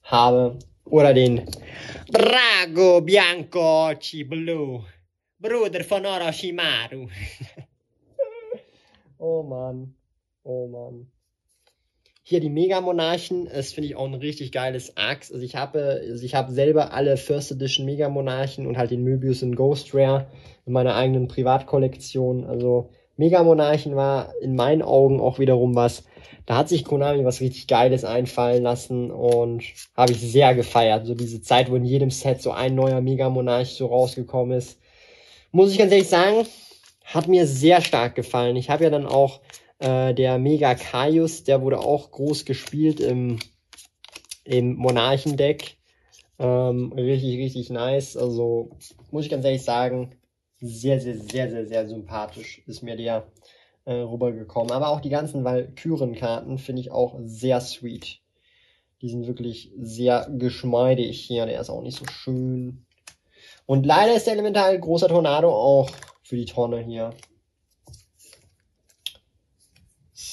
[0.03, 0.59] habe.
[0.85, 1.47] Oder den
[2.11, 4.85] Drago Bianco Occhi Blue,
[5.39, 7.09] Bruder von Orochimaru.
[9.19, 9.95] oh Mann,
[10.43, 11.07] oh Mann.
[12.25, 15.35] Hier die Mega-Monarchen, das finde ich auch ein richtig geiles Axe.
[15.35, 19.43] Also ich habe, also ich habe selber alle First Edition Mega-Monarchen und halt den Möbius
[19.43, 20.29] in Ghost Rare
[20.65, 22.45] in meiner eigenen Privatkollektion.
[22.47, 26.05] Also Mega-Monarchen war in meinen Augen auch wiederum was,
[26.47, 29.63] da hat sich Konami was richtig Geiles einfallen lassen und
[29.97, 31.07] habe ich sehr gefeiert.
[31.07, 34.79] So diese Zeit, wo in jedem Set so ein neuer Mega Monarch so rausgekommen ist.
[35.53, 36.47] Muss ich ganz ehrlich sagen,
[37.05, 38.57] hat mir sehr stark gefallen.
[38.57, 39.41] Ich habe ja dann auch
[39.83, 43.39] äh, der Mega Kaius, der wurde auch groß gespielt im,
[44.45, 45.77] im Monarchendeck.
[46.39, 48.17] Ähm, richtig, richtig nice.
[48.17, 48.71] Also
[49.11, 50.15] muss ich ganz ehrlich sagen,
[50.61, 53.27] sehr, sehr, sehr, sehr, sehr sympathisch ist mir der
[53.85, 54.71] äh, rübergekommen.
[54.71, 58.21] Aber auch die ganzen Valkyren-Karten finde ich auch sehr sweet.
[59.01, 61.47] Die sind wirklich sehr geschmeidig hier.
[61.47, 62.87] Der ist auch nicht so schön.
[63.67, 65.91] Und leider ist der Elemental großer Tornado auch
[66.23, 67.11] für die Tonne hier.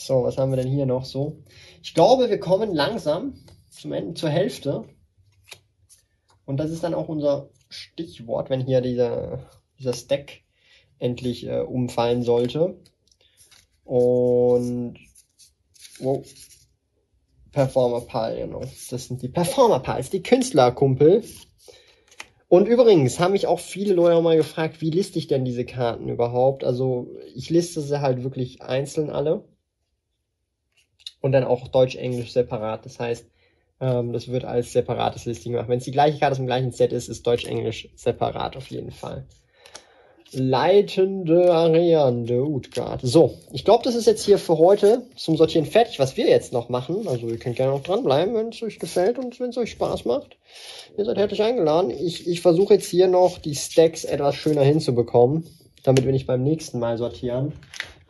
[0.09, 1.43] So, was haben wir denn hier noch so?
[1.83, 3.35] Ich glaube, wir kommen langsam
[3.69, 4.85] zum Ende, zur Hälfte.
[6.45, 9.47] Und das ist dann auch unser Stichwort, wenn hier dieser,
[9.77, 10.41] dieser Stack
[10.97, 12.79] endlich äh, umfallen sollte.
[13.83, 14.97] Und
[15.99, 16.25] wow,
[17.51, 18.61] Performer Pal, genau.
[18.61, 21.23] Das sind die Performer Pals, die Künstlerkumpel.
[22.47, 25.65] Und übrigens haben mich auch viele Leute auch mal gefragt, wie liste ich denn diese
[25.65, 26.63] Karten überhaupt?
[26.63, 29.47] Also ich liste sie halt wirklich einzeln alle.
[31.21, 32.85] Und dann auch Deutsch-Englisch separat.
[32.85, 33.25] Das heißt,
[33.81, 35.69] ähm, das wird als separates Listing gemacht.
[35.69, 39.25] Wenn es die gleiche Karte dem gleichen Set ist, ist Deutsch-Englisch separat auf jeden Fall.
[40.31, 43.01] Leitende Ariane Utgard.
[43.01, 46.53] So, ich glaube, das ist jetzt hier für heute zum Sortieren fertig, was wir jetzt
[46.53, 47.07] noch machen.
[47.07, 50.05] Also ihr könnt gerne noch dranbleiben, wenn es euch gefällt und wenn es euch Spaß
[50.05, 50.37] macht.
[50.97, 51.89] Ihr seid herzlich eingeladen.
[51.89, 55.47] Ich, ich versuche jetzt hier noch die Stacks etwas schöner hinzubekommen,
[55.83, 57.53] damit wenn ich beim nächsten Mal sortieren,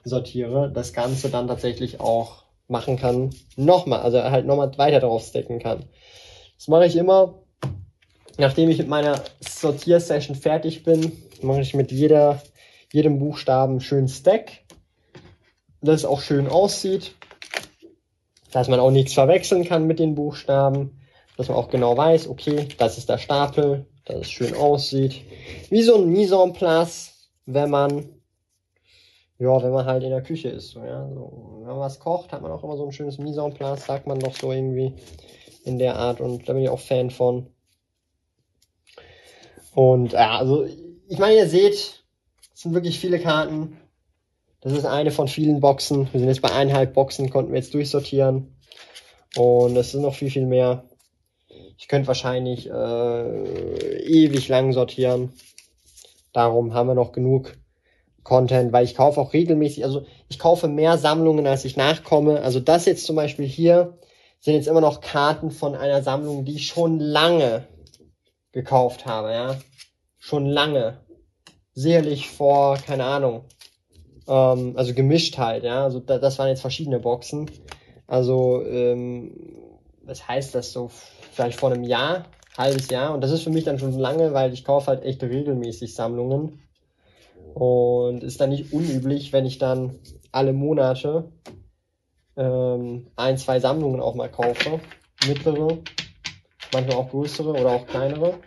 [0.04, 3.32] sortiere, das Ganze dann tatsächlich auch machen kann.
[3.56, 5.86] Nochmal, also halt nochmal weiter drauf stacken kann.
[6.58, 7.36] Das mache ich immer,
[8.38, 11.12] nachdem ich mit meiner Sortiersession fertig bin,
[11.42, 12.42] mache ich mit jeder,
[12.92, 14.52] jedem Buchstaben schönen Stack,
[15.82, 17.16] dass es auch schön aussieht,
[18.52, 21.00] dass man auch nichts verwechseln kann mit den Buchstaben,
[21.38, 25.22] dass man auch genau weiß, okay, das ist der Stapel, dass es schön aussieht.
[25.70, 28.10] Wie so ein Mise en place, wenn man
[29.40, 30.72] ja, wenn man halt in der Küche ist.
[30.72, 31.08] So, ja.
[31.14, 33.86] so, wenn man was kocht, hat man auch immer so ein schönes Mise en place,
[33.86, 34.94] sagt man doch so irgendwie
[35.64, 36.20] in der Art.
[36.20, 37.48] Und da bin ich auch Fan von.
[39.74, 40.66] Und ja, also
[41.08, 43.78] ich meine, ihr seht, es sind wirklich viele Karten.
[44.60, 46.12] Das ist eine von vielen Boxen.
[46.12, 48.58] Wir sind jetzt bei eineinhalb Boxen, konnten wir jetzt durchsortieren.
[49.38, 50.84] Und es sind noch viel, viel mehr.
[51.78, 55.32] Ich könnte wahrscheinlich äh, ewig lang sortieren.
[56.34, 57.58] Darum haben wir noch genug
[58.24, 62.42] Content, weil ich kaufe auch regelmäßig, also ich kaufe mehr Sammlungen, als ich nachkomme.
[62.42, 63.98] Also das jetzt zum Beispiel hier
[64.40, 67.68] sind jetzt immer noch Karten von einer Sammlung, die ich schon lange
[68.52, 69.56] gekauft habe, ja.
[70.18, 71.00] Schon lange.
[71.74, 73.46] Sicherlich vor, keine Ahnung.
[74.28, 75.84] Ähm, also gemischt halt, ja.
[75.84, 77.50] Also da, das waren jetzt verschiedene Boxen.
[78.08, 79.32] Also, ähm,
[80.04, 80.90] was heißt das so?
[81.32, 82.26] Vielleicht vor einem Jahr,
[82.58, 83.14] halbes Jahr.
[83.14, 86.60] Und das ist für mich dann schon lange, weil ich kaufe halt echt regelmäßig Sammlungen.
[87.54, 90.00] Und ist dann nicht unüblich, wenn ich dann
[90.32, 91.32] alle Monate
[92.38, 94.80] ähm, ein, zwei Sammlungen auch mal kaufe.
[95.28, 95.80] Mittlere,
[96.74, 98.40] manchmal auch größere oder auch kleinere.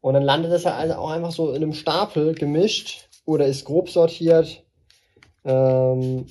[0.00, 3.64] Und dann landet das ja also auch einfach so in einem Stapel gemischt oder ist
[3.64, 4.64] grob sortiert.
[5.44, 6.26] Ähm,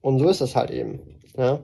[0.00, 1.20] und so ist das halt eben.
[1.36, 1.62] Ja.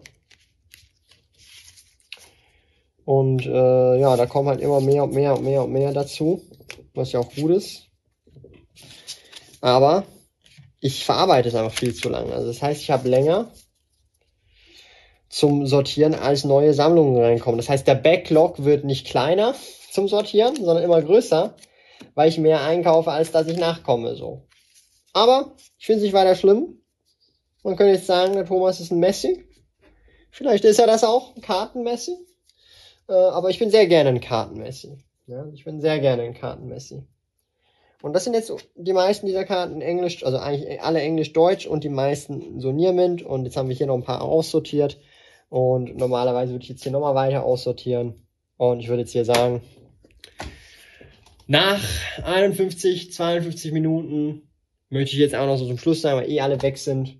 [3.04, 6.42] Und äh, ja, da kommen halt immer mehr und mehr und mehr und mehr dazu,
[6.94, 7.85] was ja auch gut ist.
[9.60, 10.04] Aber
[10.80, 12.32] ich verarbeite es einfach viel zu lange.
[12.32, 13.50] Also das heißt, ich habe länger
[15.28, 17.58] zum Sortieren als neue Sammlungen reinkommen.
[17.58, 19.54] Das heißt, der Backlog wird nicht kleiner
[19.90, 21.54] zum Sortieren, sondern immer größer,
[22.14, 24.14] weil ich mehr einkaufe, als dass ich nachkomme.
[24.14, 24.46] So.
[25.12, 26.80] Aber ich finde es nicht weiter schlimm.
[27.62, 29.44] Man könnte jetzt sagen, der Thomas ist ein Messi.
[30.30, 32.14] Vielleicht ist er das auch, ein Kartenmessi.
[33.08, 34.98] Äh, aber ich bin sehr gerne ein Kartenmessi.
[35.26, 37.02] Ja, ich bin sehr gerne ein Kartenmessi.
[38.02, 41.88] Und das sind jetzt die meisten dieser Karten Englisch, also eigentlich alle Englisch-Deutsch und die
[41.88, 43.22] meisten so Niermint.
[43.22, 45.00] Und jetzt haben wir hier noch ein paar aussortiert.
[45.48, 48.26] Und normalerweise würde ich jetzt hier nochmal weiter aussortieren.
[48.56, 49.62] Und ich würde jetzt hier sagen,
[51.46, 51.82] nach
[52.24, 54.50] 51, 52 Minuten
[54.88, 57.18] möchte ich jetzt auch noch so zum Schluss sagen, weil eh alle weg sind,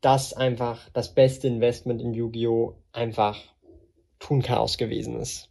[0.00, 2.76] dass einfach das beste Investment in Yu-Gi-Oh!
[2.92, 3.40] einfach
[4.18, 5.50] Tun Chaos gewesen ist.